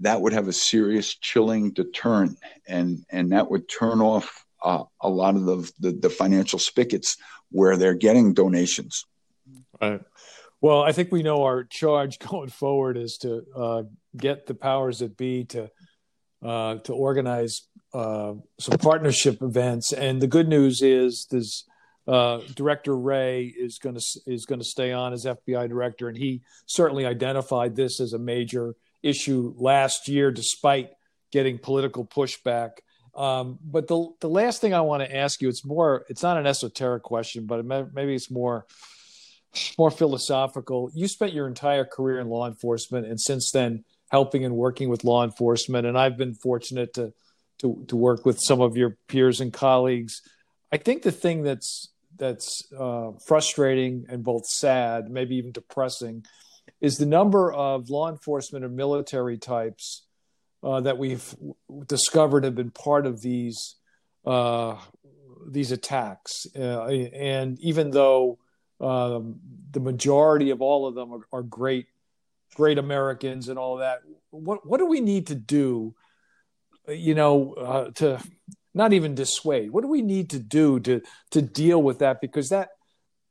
that 0.00 0.20
would 0.20 0.32
have 0.32 0.48
a 0.48 0.52
serious 0.52 1.14
chilling 1.14 1.72
deterrent, 1.72 2.38
and 2.66 3.04
and 3.10 3.32
that 3.32 3.50
would 3.50 3.68
turn 3.68 4.00
off 4.00 4.44
uh, 4.62 4.84
a 5.00 5.08
lot 5.08 5.36
of 5.36 5.44
the, 5.44 5.72
the, 5.78 5.92
the 5.92 6.10
financial 6.10 6.58
spigots 6.58 7.16
where 7.50 7.76
they're 7.76 7.94
getting 7.94 8.34
donations. 8.34 9.04
Right. 9.80 10.00
Well, 10.60 10.82
I 10.82 10.92
think 10.92 11.12
we 11.12 11.22
know 11.22 11.44
our 11.44 11.64
charge 11.64 12.18
going 12.30 12.50
forward 12.50 12.96
is 12.96 13.18
to 13.18 13.44
uh, 13.54 13.82
get 14.16 14.46
the 14.46 14.54
powers 14.54 14.98
that 14.98 15.16
be 15.16 15.44
to 15.46 15.70
uh, 16.40 16.76
to 16.76 16.92
organize 16.92 17.62
uh, 17.92 18.34
some 18.60 18.78
partnership 18.78 19.42
events. 19.42 19.92
And 19.92 20.22
the 20.22 20.28
good 20.28 20.48
news 20.48 20.82
is 20.82 21.26
there's 21.30 21.64
uh, 22.08 22.40
Director 22.54 22.96
Wray 22.96 23.44
is 23.44 23.78
going 23.78 23.94
to 23.94 24.20
is 24.26 24.46
going 24.46 24.60
to 24.60 24.64
stay 24.64 24.92
on 24.92 25.12
as 25.12 25.26
FBI 25.26 25.68
director, 25.68 26.08
and 26.08 26.16
he 26.16 26.40
certainly 26.64 27.04
identified 27.04 27.76
this 27.76 28.00
as 28.00 28.14
a 28.14 28.18
major 28.18 28.74
issue 29.02 29.52
last 29.58 30.08
year, 30.08 30.30
despite 30.30 30.90
getting 31.30 31.58
political 31.58 32.06
pushback. 32.06 32.78
Um, 33.14 33.58
but 33.62 33.88
the 33.88 34.08
the 34.20 34.28
last 34.28 34.62
thing 34.62 34.72
I 34.72 34.80
want 34.80 35.02
to 35.02 35.14
ask 35.14 35.42
you, 35.42 35.50
it's 35.50 35.66
more, 35.66 36.06
it's 36.08 36.22
not 36.22 36.38
an 36.38 36.46
esoteric 36.46 37.02
question, 37.02 37.44
but 37.44 37.62
maybe 37.66 38.14
it's 38.14 38.30
more 38.30 38.66
more 39.76 39.90
philosophical. 39.90 40.90
You 40.94 41.08
spent 41.08 41.34
your 41.34 41.46
entire 41.46 41.84
career 41.84 42.20
in 42.20 42.28
law 42.28 42.46
enforcement, 42.46 43.06
and 43.06 43.20
since 43.20 43.50
then, 43.50 43.84
helping 44.10 44.46
and 44.46 44.56
working 44.56 44.88
with 44.88 45.04
law 45.04 45.24
enforcement. 45.24 45.86
And 45.86 45.98
I've 45.98 46.16
been 46.16 46.32
fortunate 46.32 46.94
to 46.94 47.12
to 47.58 47.84
to 47.88 47.96
work 47.96 48.24
with 48.24 48.40
some 48.40 48.62
of 48.62 48.78
your 48.78 48.96
peers 49.08 49.42
and 49.42 49.52
colleagues. 49.52 50.22
I 50.72 50.78
think 50.78 51.02
the 51.02 51.12
thing 51.12 51.42
that's 51.42 51.90
that's 52.18 52.62
uh, 52.78 53.12
frustrating 53.26 54.06
and 54.08 54.22
both 54.24 54.46
sad, 54.46 55.10
maybe 55.10 55.36
even 55.36 55.52
depressing, 55.52 56.24
is 56.80 56.98
the 56.98 57.06
number 57.06 57.52
of 57.52 57.90
law 57.90 58.08
enforcement 58.08 58.64
or 58.64 58.68
military 58.68 59.38
types 59.38 60.02
uh, 60.62 60.80
that 60.80 60.98
we've 60.98 61.34
discovered 61.86 62.44
have 62.44 62.54
been 62.54 62.70
part 62.70 63.06
of 63.06 63.20
these 63.22 63.76
uh, 64.26 64.76
these 65.46 65.72
attacks. 65.72 66.46
Uh, 66.56 66.86
and 66.86 67.58
even 67.60 67.90
though 67.90 68.38
um, 68.80 69.40
the 69.70 69.80
majority 69.80 70.50
of 70.50 70.60
all 70.60 70.86
of 70.86 70.94
them 70.94 71.12
are, 71.12 71.20
are, 71.32 71.42
great, 71.42 71.86
great 72.54 72.76
Americans 72.78 73.48
and 73.48 73.58
all 73.58 73.78
that, 73.78 74.00
what 74.30 74.66
what 74.66 74.78
do 74.78 74.86
we 74.86 75.00
need 75.00 75.28
to 75.28 75.34
do? 75.34 75.94
You 76.88 77.14
know, 77.14 77.54
uh, 77.54 77.90
to 77.96 78.22
not 78.74 78.92
even 78.92 79.14
dissuade. 79.14 79.70
What 79.70 79.82
do 79.82 79.88
we 79.88 80.02
need 80.02 80.30
to 80.30 80.38
do 80.38 80.80
to 80.80 81.00
to 81.30 81.42
deal 81.42 81.82
with 81.82 82.00
that? 82.00 82.20
Because 82.20 82.48
that 82.50 82.68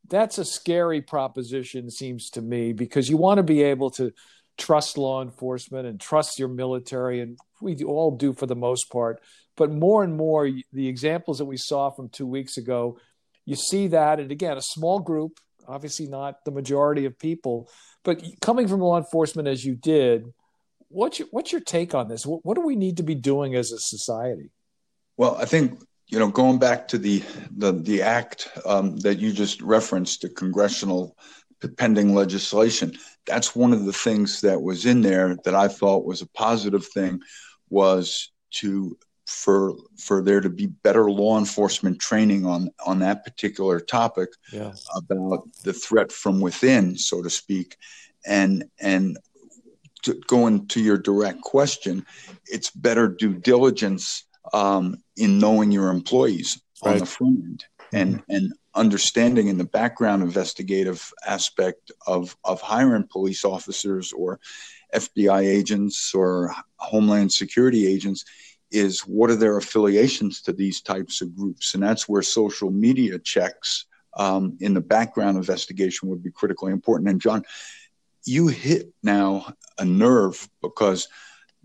that's 0.09 0.37
a 0.37 0.45
scary 0.45 1.01
proposition, 1.01 1.89
seems 1.91 2.29
to 2.31 2.41
me, 2.41 2.73
because 2.73 3.09
you 3.09 3.17
want 3.17 3.37
to 3.37 3.43
be 3.43 3.63
able 3.63 3.89
to 3.91 4.13
trust 4.57 4.97
law 4.97 5.21
enforcement 5.21 5.87
and 5.87 5.99
trust 5.99 6.39
your 6.39 6.47
military, 6.47 7.19
and 7.21 7.37
we 7.61 7.83
all 7.83 8.15
do 8.15 8.33
for 8.33 8.45
the 8.45 8.55
most 8.55 8.89
part. 8.91 9.21
But 9.55 9.71
more 9.71 10.03
and 10.03 10.15
more, 10.15 10.49
the 10.71 10.87
examples 10.87 11.39
that 11.39 11.45
we 11.45 11.57
saw 11.57 11.89
from 11.89 12.09
two 12.09 12.27
weeks 12.27 12.57
ago, 12.57 12.99
you 13.45 13.55
see 13.55 13.87
that, 13.87 14.19
and 14.19 14.31
again, 14.31 14.57
a 14.57 14.61
small 14.61 14.99
group, 14.99 15.39
obviously 15.67 16.07
not 16.07 16.45
the 16.45 16.51
majority 16.51 17.05
of 17.05 17.19
people, 17.19 17.69
but 18.03 18.23
coming 18.41 18.67
from 18.67 18.79
law 18.79 18.97
enforcement 18.97 19.47
as 19.47 19.65
you 19.65 19.75
did, 19.75 20.25
what's 20.89 21.19
your, 21.19 21.27
what's 21.31 21.51
your 21.51 21.61
take 21.61 21.93
on 21.93 22.07
this? 22.07 22.25
What, 22.25 22.45
what 22.45 22.55
do 22.55 22.61
we 22.61 22.75
need 22.75 22.97
to 22.97 23.03
be 23.03 23.15
doing 23.15 23.55
as 23.55 23.71
a 23.71 23.79
society? 23.79 24.51
Well, 25.17 25.35
I 25.37 25.45
think 25.45 25.79
you 26.07 26.19
know, 26.19 26.29
going 26.29 26.57
back 26.57 26.87
to 26.89 26.97
the 26.97 27.23
the, 27.51 27.73
the 27.73 28.01
act 28.01 28.49
um, 28.65 28.97
that 28.97 29.19
you 29.19 29.31
just 29.33 29.61
referenced, 29.61 30.21
the 30.21 30.29
congressional 30.29 31.17
pending 31.75 32.13
legislation, 32.13 32.97
that's 33.25 33.55
one 33.55 33.73
of 33.73 33.85
the 33.85 33.93
things 33.93 34.41
that 34.41 34.61
was 34.61 34.85
in 34.85 35.01
there 35.01 35.37
that 35.43 35.55
I 35.55 35.67
thought 35.67 36.05
was 36.05 36.21
a 36.21 36.29
positive 36.29 36.85
thing, 36.85 37.21
was 37.69 38.31
to 38.51 38.97
for 39.25 39.75
for 39.99 40.21
there 40.21 40.39
to 40.39 40.49
be 40.49 40.67
better 40.67 41.11
law 41.11 41.37
enforcement 41.37 41.99
training 41.99 42.45
on 42.45 42.69
on 42.85 42.99
that 42.99 43.25
particular 43.25 43.81
topic 43.81 44.29
yeah. 44.53 44.71
about 44.95 45.43
the 45.63 45.73
threat 45.73 46.11
from 46.11 46.39
within, 46.39 46.97
so 46.97 47.21
to 47.21 47.29
speak, 47.29 47.75
and 48.25 48.63
and 48.79 49.17
to, 50.03 50.13
going 50.27 50.67
to 50.67 50.79
your 50.79 50.97
direct 50.97 51.41
question, 51.41 52.05
it's 52.45 52.69
better 52.69 53.09
due 53.09 53.33
diligence 53.33 54.26
um, 54.53 55.01
in 55.15 55.39
knowing 55.39 55.71
your 55.71 55.89
employees 55.89 56.61
right. 56.83 56.93
on 56.93 56.99
the 56.99 57.05
front 57.05 57.39
end 57.43 57.65
and 57.93 58.15
mm-hmm. 58.15 58.31
and 58.31 58.53
understanding 58.75 59.47
in 59.47 59.57
the 59.57 59.63
background 59.63 60.21
investigative 60.21 61.11
aspect 61.25 61.91
of 62.05 62.35
of 62.43 62.61
hiring 62.61 63.07
police 63.07 63.43
officers 63.43 64.13
or 64.13 64.39
FBI 64.93 65.43
agents 65.43 66.13
or 66.13 66.53
Homeland 66.77 67.31
Security 67.31 67.87
agents 67.87 68.25
is 68.71 69.01
what 69.01 69.29
are 69.29 69.35
their 69.35 69.57
affiliations 69.57 70.41
to 70.41 70.53
these 70.53 70.81
types 70.81 71.21
of 71.21 71.35
groups, 71.35 71.73
and 71.73 71.83
that's 71.83 72.07
where 72.07 72.21
social 72.21 72.69
media 72.69 73.17
checks 73.19 73.85
um, 74.17 74.57
in 74.59 74.73
the 74.73 74.81
background 74.81 75.37
investigation 75.37 76.09
would 76.09 76.23
be 76.23 76.31
critically 76.31 76.71
important. 76.71 77.09
And 77.09 77.21
John, 77.21 77.43
you 78.25 78.47
hit 78.47 78.91
now 79.03 79.53
a 79.77 79.85
nerve 79.85 80.49
because 80.61 81.07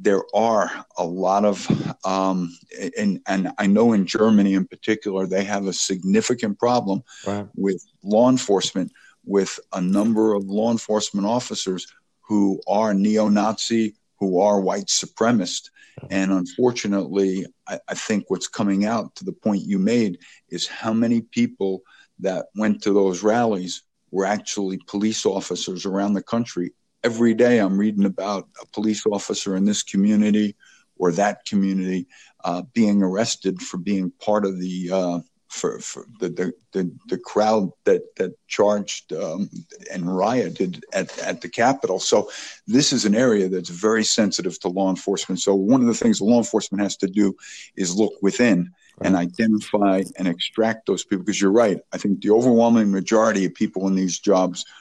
there 0.03 0.25
are 0.35 0.71
a 0.99 1.05
lot 1.05 1.45
of, 1.45 1.69
um, 2.05 2.57
and, 2.99 3.21
and 3.27 3.53
I 3.59 3.67
know 3.69 3.93
in 3.93 4.05
Germany 4.05 4.55
in 4.55 4.67
particular, 4.67 5.27
they 5.27 5.45
have 5.45 5.67
a 5.67 5.73
significant 5.73 6.59
problem 6.59 7.05
right. 7.25 7.47
with 7.55 7.85
law 8.03 8.29
enforcement, 8.29 8.93
with 9.25 9.61
a 9.73 9.81
number 9.81 10.35
of 10.35 10.45
law 10.45 10.73
enforcement 10.73 11.27
officers 11.27 11.87
who 12.21 12.61
are 12.67 12.93
neo 12.93 13.29
Nazi, 13.29 13.95
who 14.19 14.41
are 14.41 14.61
white 14.61 14.87
supremacist. 14.87 15.71
And 16.11 16.33
unfortunately, 16.33 17.47
I, 17.69 17.79
I, 17.89 17.95
think 17.95 18.25
what's 18.29 18.49
coming 18.49 18.85
out 18.85 19.15
to 19.17 19.25
the 19.25 19.33
point 19.33 19.63
you 19.63 19.79
made 19.79 20.19
is 20.49 20.67
how 20.67 20.93
many 20.93 21.21
people 21.21 21.83
that 22.19 22.47
went 22.57 22.83
to 22.83 22.93
those 22.93 23.23
rallies 23.23 23.83
were 24.11 24.25
actually 24.25 24.79
police 24.87 25.25
officers 25.27 25.87
around 25.87 26.15
the 26.15 26.23
country 26.23 26.73
every 27.05 27.35
day 27.35 27.59
I'm 27.59 27.79
reading 27.79 28.05
about 28.05 28.49
a 28.61 28.67
police 28.67 29.05
officer 29.07 29.57
in 29.57 29.65
this 29.65 29.83
community 29.83 30.57
or 30.97 31.13
that 31.13 31.45
community 31.45 32.07
uh, 32.45 32.63
being 32.73 33.03
arrested 33.03 33.61
for 33.61 33.79
being 33.79 34.13
part 34.21 34.45
of 34.45 34.59
the 34.61 34.91
uh, 34.93 35.21
for, 35.49 35.79
for 35.81 36.07
the, 36.19 36.31
the, 36.31 36.53
the, 36.73 36.91
the, 37.09 37.19
crowd 37.19 37.71
that, 37.85 38.17
that 38.17 38.33
charged 38.49 39.13
um, 39.13 39.51
and 39.93 40.17
rioted 40.17 40.83
at, 40.95 41.17
at 41.19 41.43
the 41.43 41.49
Capitol. 41.49 41.99
So 41.99 42.31
this 42.67 42.91
is 42.91 43.05
an 43.05 43.15
area 43.15 43.51
that's 43.51 43.69
very 43.69 44.03
sensitive 44.03 44.59
to 44.61 44.69
law 44.69 44.89
enforcement. 44.89 45.41
So 45.41 45.55
one 45.55 45.83
of 45.83 45.89
the 45.89 45.95
things 45.95 46.23
law 46.23 46.39
enforcement 46.39 46.83
has 46.83 46.97
to 46.99 47.07
do 47.07 47.37
is 47.77 47.95
look 47.95 48.15
within 48.23 48.71
right. 48.97 49.07
and 49.07 49.15
identify 49.15 50.05
and 50.17 50.27
extract 50.27 50.87
those 50.87 51.05
people. 51.05 51.27
Because 51.27 51.43
you're 51.43 51.53
right. 51.53 51.81
I 51.93 51.99
think 51.99 52.23
the 52.23 52.31
overwhelming 52.31 52.91
majority 52.91 53.45
of 53.45 53.53
people 53.53 53.87
in 53.89 53.95
these 53.95 54.19
jobs– 54.19 54.65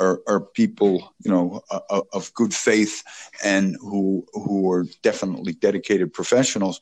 are, 0.00 0.20
are 0.26 0.40
people, 0.40 1.14
you 1.24 1.30
know, 1.30 1.62
uh, 1.70 2.00
of 2.12 2.32
good 2.34 2.52
faith 2.52 3.02
and 3.44 3.76
who 3.80 4.26
who 4.32 4.70
are 4.70 4.86
definitely 5.02 5.52
dedicated 5.52 6.12
professionals. 6.12 6.80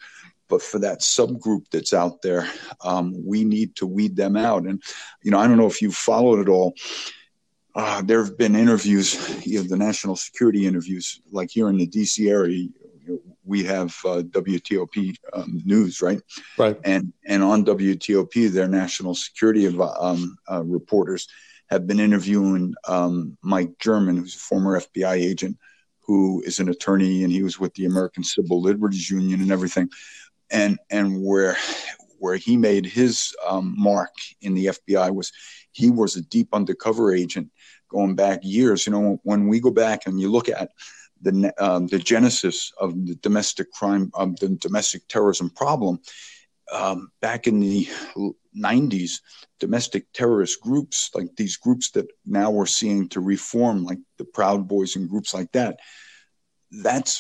But 0.48 0.62
for 0.62 0.78
that 0.80 1.00
subgroup 1.00 1.66
that's 1.70 1.94
out 1.94 2.20
there, 2.22 2.46
um, 2.82 3.14
we 3.24 3.44
need 3.44 3.74
to 3.76 3.86
weed 3.86 4.16
them 4.16 4.36
out. 4.36 4.64
And 4.64 4.82
you 5.22 5.30
know, 5.30 5.38
I 5.38 5.46
don't 5.46 5.56
know 5.56 5.66
if 5.66 5.82
you 5.82 5.90
followed 5.90 6.40
it 6.40 6.48
all. 6.48 6.74
Uh, 7.74 8.02
there 8.02 8.22
have 8.22 8.36
been 8.36 8.54
interviews, 8.54 9.46
you 9.46 9.58
know, 9.58 9.66
the 9.66 9.78
national 9.78 10.14
security 10.14 10.66
interviews, 10.66 11.22
like 11.30 11.50
here 11.50 11.70
in 11.70 11.78
the 11.78 11.86
D.C. 11.86 12.28
area. 12.28 12.68
we 13.44 13.64
have 13.64 13.96
uh, 14.04 14.22
WTOP 14.22 15.16
um, 15.32 15.62
news, 15.64 16.02
right? 16.02 16.20
Right. 16.58 16.78
And 16.84 17.12
and 17.26 17.42
on 17.42 17.64
WTOP, 17.64 18.50
their 18.50 18.68
national 18.68 19.14
security 19.14 19.66
um, 19.66 20.36
uh, 20.50 20.62
reporters 20.64 21.28
have 21.72 21.86
been 21.86 22.00
interviewing 22.00 22.74
um, 22.86 23.36
Mike 23.42 23.78
German, 23.78 24.18
who's 24.18 24.34
a 24.34 24.38
former 24.38 24.78
FBI 24.78 25.14
agent, 25.14 25.56
who 26.00 26.42
is 26.44 26.60
an 26.60 26.68
attorney, 26.68 27.24
and 27.24 27.32
he 27.32 27.42
was 27.42 27.58
with 27.58 27.72
the 27.74 27.86
American 27.86 28.22
Civil 28.22 28.60
Liberties 28.60 29.10
Union 29.10 29.40
and 29.40 29.50
everything, 29.50 29.88
and 30.50 30.78
and 30.90 31.24
where 31.24 31.56
where 32.18 32.36
he 32.36 32.56
made 32.58 32.84
his 32.84 33.34
um, 33.46 33.74
mark 33.76 34.14
in 34.42 34.54
the 34.54 34.66
FBI 34.66 35.14
was 35.14 35.32
he 35.72 35.90
was 35.90 36.14
a 36.14 36.22
deep 36.22 36.48
undercover 36.52 37.14
agent 37.14 37.50
going 37.88 38.14
back 38.14 38.40
years. 38.42 38.86
You 38.86 38.92
know, 38.92 39.20
when 39.22 39.48
we 39.48 39.58
go 39.58 39.70
back 39.70 40.06
and 40.06 40.20
you 40.20 40.30
look 40.30 40.50
at 40.50 40.70
the 41.22 41.54
um, 41.58 41.86
the 41.86 41.98
genesis 41.98 42.70
of 42.78 43.06
the 43.06 43.14
domestic 43.16 43.72
crime, 43.72 44.10
of 44.12 44.38
the 44.40 44.50
domestic 44.50 45.08
terrorism 45.08 45.48
problem, 45.48 46.00
um, 46.72 47.10
back 47.20 47.46
in 47.46 47.60
the 47.60 47.88
90s, 48.56 49.20
domestic 49.60 50.06
terrorist 50.12 50.60
groups, 50.60 51.10
like 51.14 51.28
these 51.36 51.56
groups 51.56 51.90
that 51.92 52.06
now 52.26 52.50
we're 52.50 52.66
seeing 52.66 53.08
to 53.10 53.20
reform, 53.20 53.84
like 53.84 53.98
the 54.18 54.24
Proud 54.24 54.66
Boys 54.68 54.96
and 54.96 55.08
groups 55.08 55.34
like 55.34 55.52
that, 55.52 55.78
that 56.82 57.14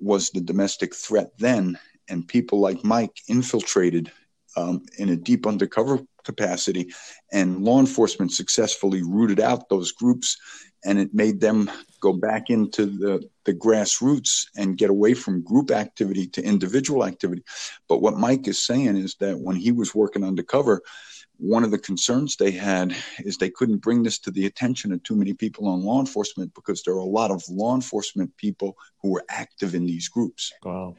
was 0.00 0.30
the 0.30 0.40
domestic 0.40 0.94
threat 0.94 1.30
then. 1.38 1.78
And 2.08 2.26
people 2.26 2.60
like 2.60 2.84
Mike 2.84 3.16
infiltrated 3.28 4.10
um, 4.56 4.82
in 4.98 5.10
a 5.10 5.16
deep 5.16 5.46
undercover 5.46 6.00
capacity, 6.24 6.92
and 7.32 7.64
law 7.64 7.80
enforcement 7.80 8.32
successfully 8.32 9.02
rooted 9.02 9.40
out 9.40 9.68
those 9.68 9.92
groups, 9.92 10.36
and 10.84 10.98
it 10.98 11.12
made 11.12 11.40
them 11.40 11.70
go 12.00 12.12
back 12.12 12.50
into 12.50 12.86
the, 12.86 13.28
the 13.44 13.54
grassroots 13.54 14.46
and 14.56 14.78
get 14.78 14.90
away 14.90 15.14
from 15.14 15.42
group 15.42 15.70
activity 15.70 16.26
to 16.28 16.42
individual 16.42 17.04
activity. 17.04 17.42
But 17.88 18.00
what 18.00 18.16
Mike 18.16 18.46
is 18.46 18.64
saying 18.64 18.96
is 18.96 19.16
that 19.20 19.38
when 19.38 19.56
he 19.56 19.72
was 19.72 19.94
working 19.94 20.24
undercover, 20.24 20.82
one 21.38 21.64
of 21.64 21.70
the 21.70 21.78
concerns 21.78 22.36
they 22.36 22.50
had 22.50 22.94
is 23.20 23.36
they 23.36 23.50
couldn't 23.50 23.78
bring 23.78 24.02
this 24.02 24.18
to 24.20 24.30
the 24.30 24.46
attention 24.46 24.92
of 24.92 25.02
too 25.02 25.14
many 25.14 25.34
people 25.34 25.68
on 25.68 25.84
law 25.84 26.00
enforcement 26.00 26.52
because 26.54 26.82
there 26.82 26.94
are 26.94 26.98
a 26.98 27.04
lot 27.04 27.30
of 27.30 27.42
law 27.48 27.74
enforcement 27.74 28.36
people 28.36 28.76
who 29.02 29.10
were 29.10 29.24
active 29.28 29.74
in 29.74 29.86
these 29.86 30.08
groups. 30.08 30.52
Wow. 30.64 30.96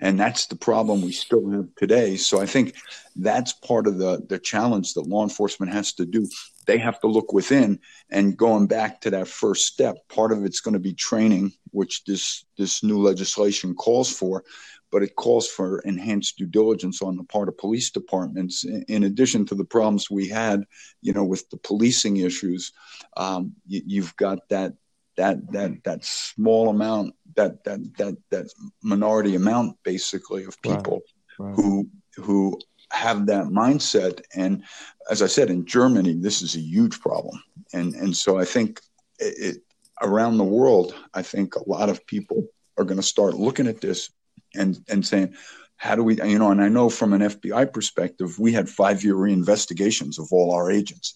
and 0.00 0.18
that's 0.18 0.46
the 0.46 0.56
problem 0.56 1.00
we 1.00 1.12
still 1.12 1.48
have 1.50 1.68
today. 1.76 2.16
So 2.16 2.40
I 2.40 2.46
think 2.46 2.74
that's 3.16 3.52
part 3.52 3.86
of 3.86 3.98
the 3.98 4.24
the 4.28 4.38
challenge 4.38 4.94
that 4.94 5.06
law 5.06 5.22
enforcement 5.22 5.72
has 5.72 5.92
to 5.94 6.06
do. 6.06 6.26
They 6.66 6.78
have 6.78 7.00
to 7.00 7.06
look 7.06 7.32
within, 7.32 7.80
and 8.10 8.36
going 8.36 8.66
back 8.66 9.00
to 9.02 9.10
that 9.10 9.28
first 9.28 9.66
step, 9.66 9.96
part 10.08 10.32
of 10.32 10.44
it's 10.44 10.60
going 10.60 10.74
to 10.74 10.80
be 10.80 10.94
training, 10.94 11.52
which 11.70 12.04
this 12.04 12.44
this 12.56 12.82
new 12.82 13.00
legislation 13.02 13.74
calls 13.74 14.12
for 14.12 14.44
but 14.92 15.02
it 15.02 15.16
calls 15.16 15.48
for 15.48 15.80
enhanced 15.80 16.36
due 16.36 16.46
diligence 16.46 17.00
on 17.00 17.16
the 17.16 17.24
part 17.24 17.48
of 17.48 17.56
police 17.56 17.90
departments. 17.90 18.64
In 18.64 19.04
addition 19.04 19.46
to 19.46 19.54
the 19.54 19.64
problems 19.64 20.10
we 20.10 20.28
had, 20.28 20.64
you 21.00 21.14
know, 21.14 21.24
with 21.24 21.48
the 21.48 21.56
policing 21.56 22.18
issues, 22.18 22.72
um, 23.16 23.54
you, 23.66 24.02
have 24.02 24.14
got 24.16 24.46
that 24.50 24.74
that 25.16 25.50
that 25.52 25.82
that 25.84 26.04
small 26.04 26.68
amount, 26.68 27.14
that 27.36 27.64
that 27.64 27.80
that 27.96 28.16
that 28.30 28.46
minority 28.82 29.34
amount, 29.34 29.78
basically, 29.82 30.44
of 30.44 30.60
people 30.60 31.00
right. 31.38 31.48
Right. 31.48 31.56
who 31.56 31.88
who 32.16 32.60
have 32.92 33.26
that 33.26 33.46
mindset. 33.46 34.22
And 34.34 34.62
as 35.10 35.22
I 35.22 35.26
said, 35.26 35.50
in 35.50 35.64
Germany, 35.64 36.14
this 36.14 36.42
is 36.42 36.54
a 36.54 36.60
huge 36.60 37.00
problem, 37.00 37.42
and 37.72 37.94
and 37.94 38.16
so 38.16 38.38
I 38.38 38.44
think 38.44 38.80
it, 39.18 39.58
around 40.00 40.38
the 40.38 40.44
world, 40.44 40.94
I 41.14 41.22
think 41.22 41.54
a 41.54 41.68
lot 41.68 41.88
of 41.88 42.06
people 42.06 42.44
are 42.78 42.84
going 42.84 43.00
to 43.00 43.06
start 43.06 43.34
looking 43.34 43.66
at 43.66 43.80
this 43.80 44.10
and 44.54 44.78
and 44.88 45.06
saying 45.06 45.34
how 45.76 45.94
do 45.94 46.02
we 46.02 46.16
you 46.22 46.38
know 46.38 46.50
and 46.50 46.62
i 46.62 46.68
know 46.68 46.88
from 46.88 47.12
an 47.12 47.22
fbi 47.22 47.70
perspective 47.72 48.38
we 48.38 48.52
had 48.52 48.68
five 48.68 49.02
year 49.02 49.14
reinvestigations 49.14 50.18
of 50.18 50.28
all 50.32 50.52
our 50.52 50.70
agents. 50.70 51.14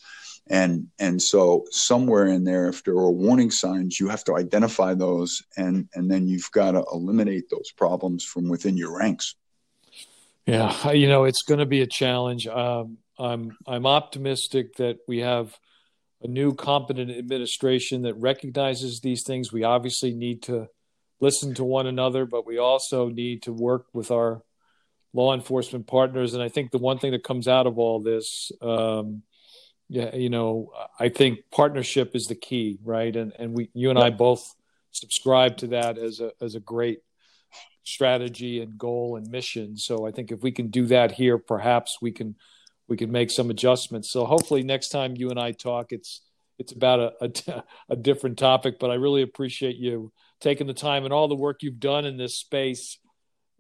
And 0.49 0.87
and 1.01 1.21
so 1.21 1.65
somewhere 1.71 2.27
in 2.27 2.45
there 2.45 2.69
if 2.69 2.85
there 2.85 2.95
are 2.95 3.11
warning 3.11 3.51
signs 3.51 3.99
you 3.99 4.09
have 4.09 4.23
to 4.25 4.37
identify 4.37 4.95
those 4.95 5.43
and 5.57 5.89
and 5.95 6.09
then 6.09 6.29
you've 6.29 6.51
got 6.53 6.73
to 6.73 6.85
eliminate 6.93 7.51
those 7.51 7.73
problems 7.77 8.23
from 8.25 8.49
within 8.49 8.77
your 8.77 8.97
ranks 8.97 9.35
yeah 10.47 10.91
you 10.93 11.09
know 11.09 11.25
it's 11.25 11.43
going 11.43 11.61
to 11.61 11.67
be 11.67 11.83
a 11.83 11.87
challenge 11.87 12.47
um, 12.47 12.99
i'm 13.19 13.57
i'm 13.67 13.87
optimistic 13.87 14.77
that 14.77 14.99
we 15.07 15.19
have 15.19 15.57
a 16.23 16.29
new 16.29 16.55
competent 16.55 17.11
administration 17.11 18.03
that 18.03 18.15
recognizes 18.15 19.01
these 19.01 19.23
things 19.25 19.53
we 19.53 19.65
obviously 19.65 20.13
need 20.13 20.43
to 20.43 20.69
listen 21.21 21.55
to 21.55 21.65
one 21.65 21.87
another, 21.87 22.27
but 22.27 22.47
we 22.47 22.59
also 22.59 23.09
need 23.09 23.43
to 23.43 23.53
work 23.53 23.87
with 23.93 24.11
our 24.11 24.43
law 25.13 25.35
enforcement 25.35 25.87
partners. 25.87 26.35
And 26.35 26.43
I 26.43 26.49
think 26.49 26.71
the 26.71 26.79
one 26.79 26.99
thing 26.99 27.13
that 27.13 27.25
comes 27.25 27.49
out 27.49 27.67
of 27.67 27.79
all 27.79 28.01
this, 28.01 28.53
um, 28.61 29.23
yeah, 29.89 30.15
you 30.15 30.29
know, 30.29 30.71
I 30.99 31.09
think 31.09 31.41
partnership 31.51 32.15
is 32.15 32.25
the 32.25 32.35
key, 32.35 32.79
right? 32.83 33.15
And 33.15 33.33
and 33.39 33.55
we, 33.55 33.71
you 33.73 33.91
and 33.91 33.99
I 33.99 34.11
both 34.11 34.45
subscribe 34.91 35.59
to 35.59 35.69
that 35.69 35.97
as 35.97 36.21
a 36.21 36.33
as 36.41 36.55
a 36.55 36.61
great 36.61 37.01
strategy 37.87 38.61
and 38.61 38.77
goal 38.77 39.17
and 39.17 39.31
mission. 39.31 39.77
So 39.77 40.07
I 40.07 40.11
think 40.11 40.33
if 40.33 40.43
we 40.43 40.53
can 40.53 40.69
do 40.69 40.87
that 40.87 41.13
here, 41.13 41.39
perhaps 41.39 41.99
we 42.03 42.13
can 42.13 42.37
we 42.89 42.97
can 42.97 43.11
make 43.11 43.31
some 43.31 43.51
adjustments. 43.51 44.13
So 44.13 44.25
hopefully 44.25 44.63
next 44.63 44.91
time 44.91 45.17
you 45.17 45.31
and 45.31 45.41
I 45.41 45.53
talk, 45.53 45.93
it's 45.93 46.21
it's 46.59 46.73
about 46.73 47.01
a, 47.01 47.33
a, 47.49 47.65
a 47.91 47.97
different 47.97 48.39
topic. 48.39 48.79
But 48.79 48.91
I 48.91 48.95
really 48.95 49.23
appreciate 49.23 49.77
you 49.77 50.13
taking 50.41 50.67
the 50.67 50.75
time 50.75 51.05
and 51.05 51.13
all 51.13 51.29
the 51.29 51.35
work 51.35 51.63
you've 51.63 51.81
done 51.81 52.05
in 52.05 52.17
this 52.17 52.39
space. 52.39 52.99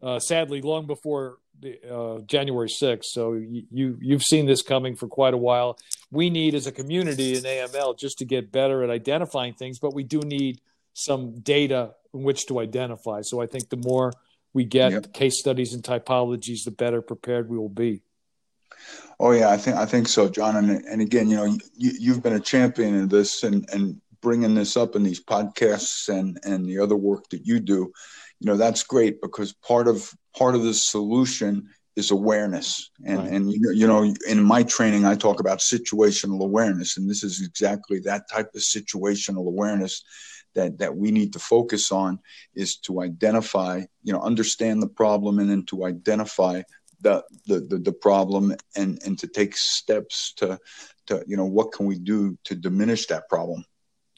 Uh, 0.02 0.18
sadly, 0.18 0.60
long 0.60 0.86
before 0.86 1.38
the, 1.58 1.78
uh, 1.90 2.20
January 2.20 2.68
6th. 2.68 3.04
So 3.04 3.32
you, 3.32 3.96
you 4.00 4.12
have 4.12 4.22
seen 4.22 4.44
this 4.44 4.60
coming 4.60 4.94
for 4.94 5.08
quite 5.08 5.32
a 5.32 5.38
while. 5.38 5.78
We 6.10 6.28
need 6.28 6.54
as 6.54 6.66
a 6.66 6.72
community 6.72 7.34
in 7.34 7.44
AML 7.44 7.98
just 7.98 8.18
to 8.18 8.26
get 8.26 8.52
better 8.52 8.82
at 8.82 8.90
identifying 8.90 9.54
things, 9.54 9.78
but 9.78 9.94
we 9.94 10.04
do 10.04 10.20
need 10.20 10.60
some 10.96 11.40
data 11.40 11.94
in 12.14 12.22
which 12.22 12.46
to 12.46 12.58
identify. 12.60 13.20
So 13.22 13.40
I 13.40 13.46
think 13.46 13.68
the 13.68 13.76
more 13.76 14.12
we 14.54 14.64
get 14.64 14.92
yep. 14.92 15.12
case 15.12 15.38
studies 15.38 15.74
and 15.74 15.82
typologies, 15.82 16.64
the 16.64 16.70
better 16.70 17.02
prepared 17.02 17.50
we 17.50 17.58
will 17.58 17.68
be. 17.68 18.02
Oh 19.20 19.32
yeah, 19.32 19.50
I 19.50 19.56
think 19.56 19.76
I 19.76 19.86
think 19.86 20.08
so, 20.08 20.28
John. 20.28 20.56
And 20.56 20.84
and 20.84 21.00
again, 21.00 21.28
you 21.28 21.36
know, 21.36 21.44
you, 21.44 21.58
you've 21.98 22.22
been 22.22 22.34
a 22.34 22.40
champion 22.40 22.94
in 22.94 23.08
this, 23.08 23.42
and 23.42 23.68
and 23.72 24.00
bringing 24.20 24.54
this 24.54 24.76
up 24.76 24.96
in 24.96 25.02
these 25.02 25.22
podcasts 25.22 26.08
and 26.08 26.38
and 26.44 26.66
the 26.66 26.78
other 26.78 26.96
work 26.96 27.28
that 27.30 27.46
you 27.46 27.60
do 27.60 27.92
you 28.40 28.46
know 28.46 28.56
that's 28.56 28.82
great 28.82 29.20
because 29.20 29.52
part 29.52 29.88
of 29.88 30.12
part 30.36 30.54
of 30.54 30.62
the 30.62 30.74
solution 30.74 31.68
is 31.96 32.10
awareness 32.10 32.90
and 33.04 33.18
right. 33.18 33.32
and 33.32 33.52
you 33.52 33.86
know 33.86 34.14
in 34.28 34.42
my 34.42 34.62
training 34.62 35.04
i 35.04 35.14
talk 35.14 35.40
about 35.40 35.58
situational 35.58 36.42
awareness 36.42 36.96
and 36.96 37.08
this 37.08 37.22
is 37.22 37.40
exactly 37.46 37.98
that 38.00 38.28
type 38.30 38.50
of 38.54 38.60
situational 38.60 39.46
awareness 39.46 40.02
that 40.56 40.78
that 40.78 40.96
we 40.96 41.10
need 41.10 41.32
to 41.32 41.38
focus 41.38 41.92
on 41.92 42.18
is 42.54 42.76
to 42.76 43.00
identify 43.00 43.82
you 44.02 44.12
know 44.12 44.20
understand 44.20 44.82
the 44.82 44.88
problem 44.88 45.38
and 45.38 45.48
then 45.48 45.64
to 45.64 45.84
identify 45.84 46.60
the 47.00 47.22
the 47.46 47.60
the, 47.60 47.78
the 47.78 47.92
problem 47.92 48.54
and 48.74 49.00
and 49.04 49.18
to 49.18 49.28
take 49.28 49.56
steps 49.56 50.32
to 50.34 50.58
to 51.06 51.24
you 51.26 51.36
know 51.36 51.46
what 51.46 51.72
can 51.72 51.86
we 51.86 51.98
do 51.98 52.36
to 52.44 52.54
diminish 52.54 53.06
that 53.06 53.28
problem 53.28 53.64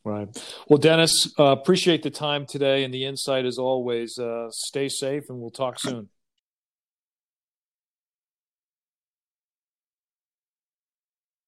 Right. 0.04 0.28
Well, 0.68 0.78
Dennis, 0.78 1.30
uh, 1.38 1.46
appreciate 1.46 2.02
the 2.02 2.08
time 2.10 2.46
today 2.46 2.82
and 2.82 2.94
the 2.94 3.04
insight 3.04 3.44
as 3.44 3.58
always. 3.58 4.18
Uh, 4.18 4.48
stay 4.50 4.88
safe, 4.88 5.24
and 5.28 5.38
we'll 5.38 5.50
talk 5.50 5.78
soon. 5.78 6.08